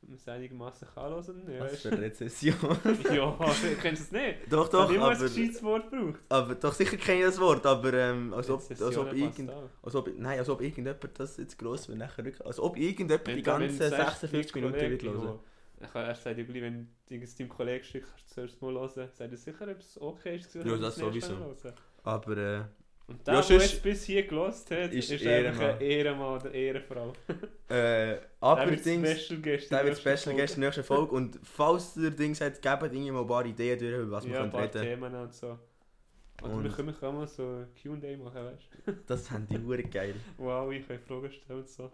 [0.00, 1.42] Und man es einigermaßen kann hören.
[1.52, 2.54] Ja, Was für eine Rezession.
[3.12, 3.36] ja,
[3.82, 4.52] kennst du es nicht?
[4.52, 6.20] doch, Ich doch, habe immer ein gescheites Wort gebraucht.
[6.28, 9.50] aber doch sicher kenne ich das Wort, aber ähm, als, ob, als, ob irgend,
[9.82, 13.26] als ob, nein, als ob irgendjemand das jetzt gross will nachher rück, als ob irgendjemand
[13.26, 15.38] Wenn die wenn ganzen du sagst, 56 dein Minuten wird hören.
[15.80, 18.88] Ich kann erst sagen, wenn du irgendein deinem Kollegen schickst, kannst du zuerst mal hören.
[18.88, 20.54] Sagt er sicher, ob es okay ist.
[20.54, 21.34] Ja, wenn das sowieso.
[22.04, 22.64] Aber äh,
[23.08, 25.70] Und der, Ja, der jetzt bis hier gelost hat, ist ist, Ehrenmann.
[25.70, 27.12] ein Ehrenmann oder Ehrenfrau.
[27.28, 27.36] äh,
[27.68, 29.02] Der allerdings...
[29.02, 29.70] wird Special Guest.
[29.72, 31.14] Der wird der Special Guest in der nächsten Folge.
[31.14, 34.30] Und falls ihr Dings habt, gebt irgendwie mal ein paar Ideen durch, über was ja,
[34.32, 35.58] wir ein können reden Themen und so.
[36.42, 38.68] Oder Und- wir können auch mal so Q&A machen, weißt
[39.06, 40.14] Das haben die Uhr geil.
[40.36, 40.44] du?
[40.44, 41.90] Wow, ich kann Fragen stellen und so.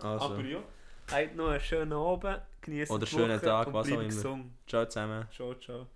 [0.00, 0.62] Also, Aber ja,
[1.10, 4.04] habt noch einen schönen Abend, genießt Oder schönen Tag, was auch immer.
[4.04, 4.52] gesund.
[4.66, 5.26] ciao zusammen.
[5.30, 5.86] Ciao, ciao.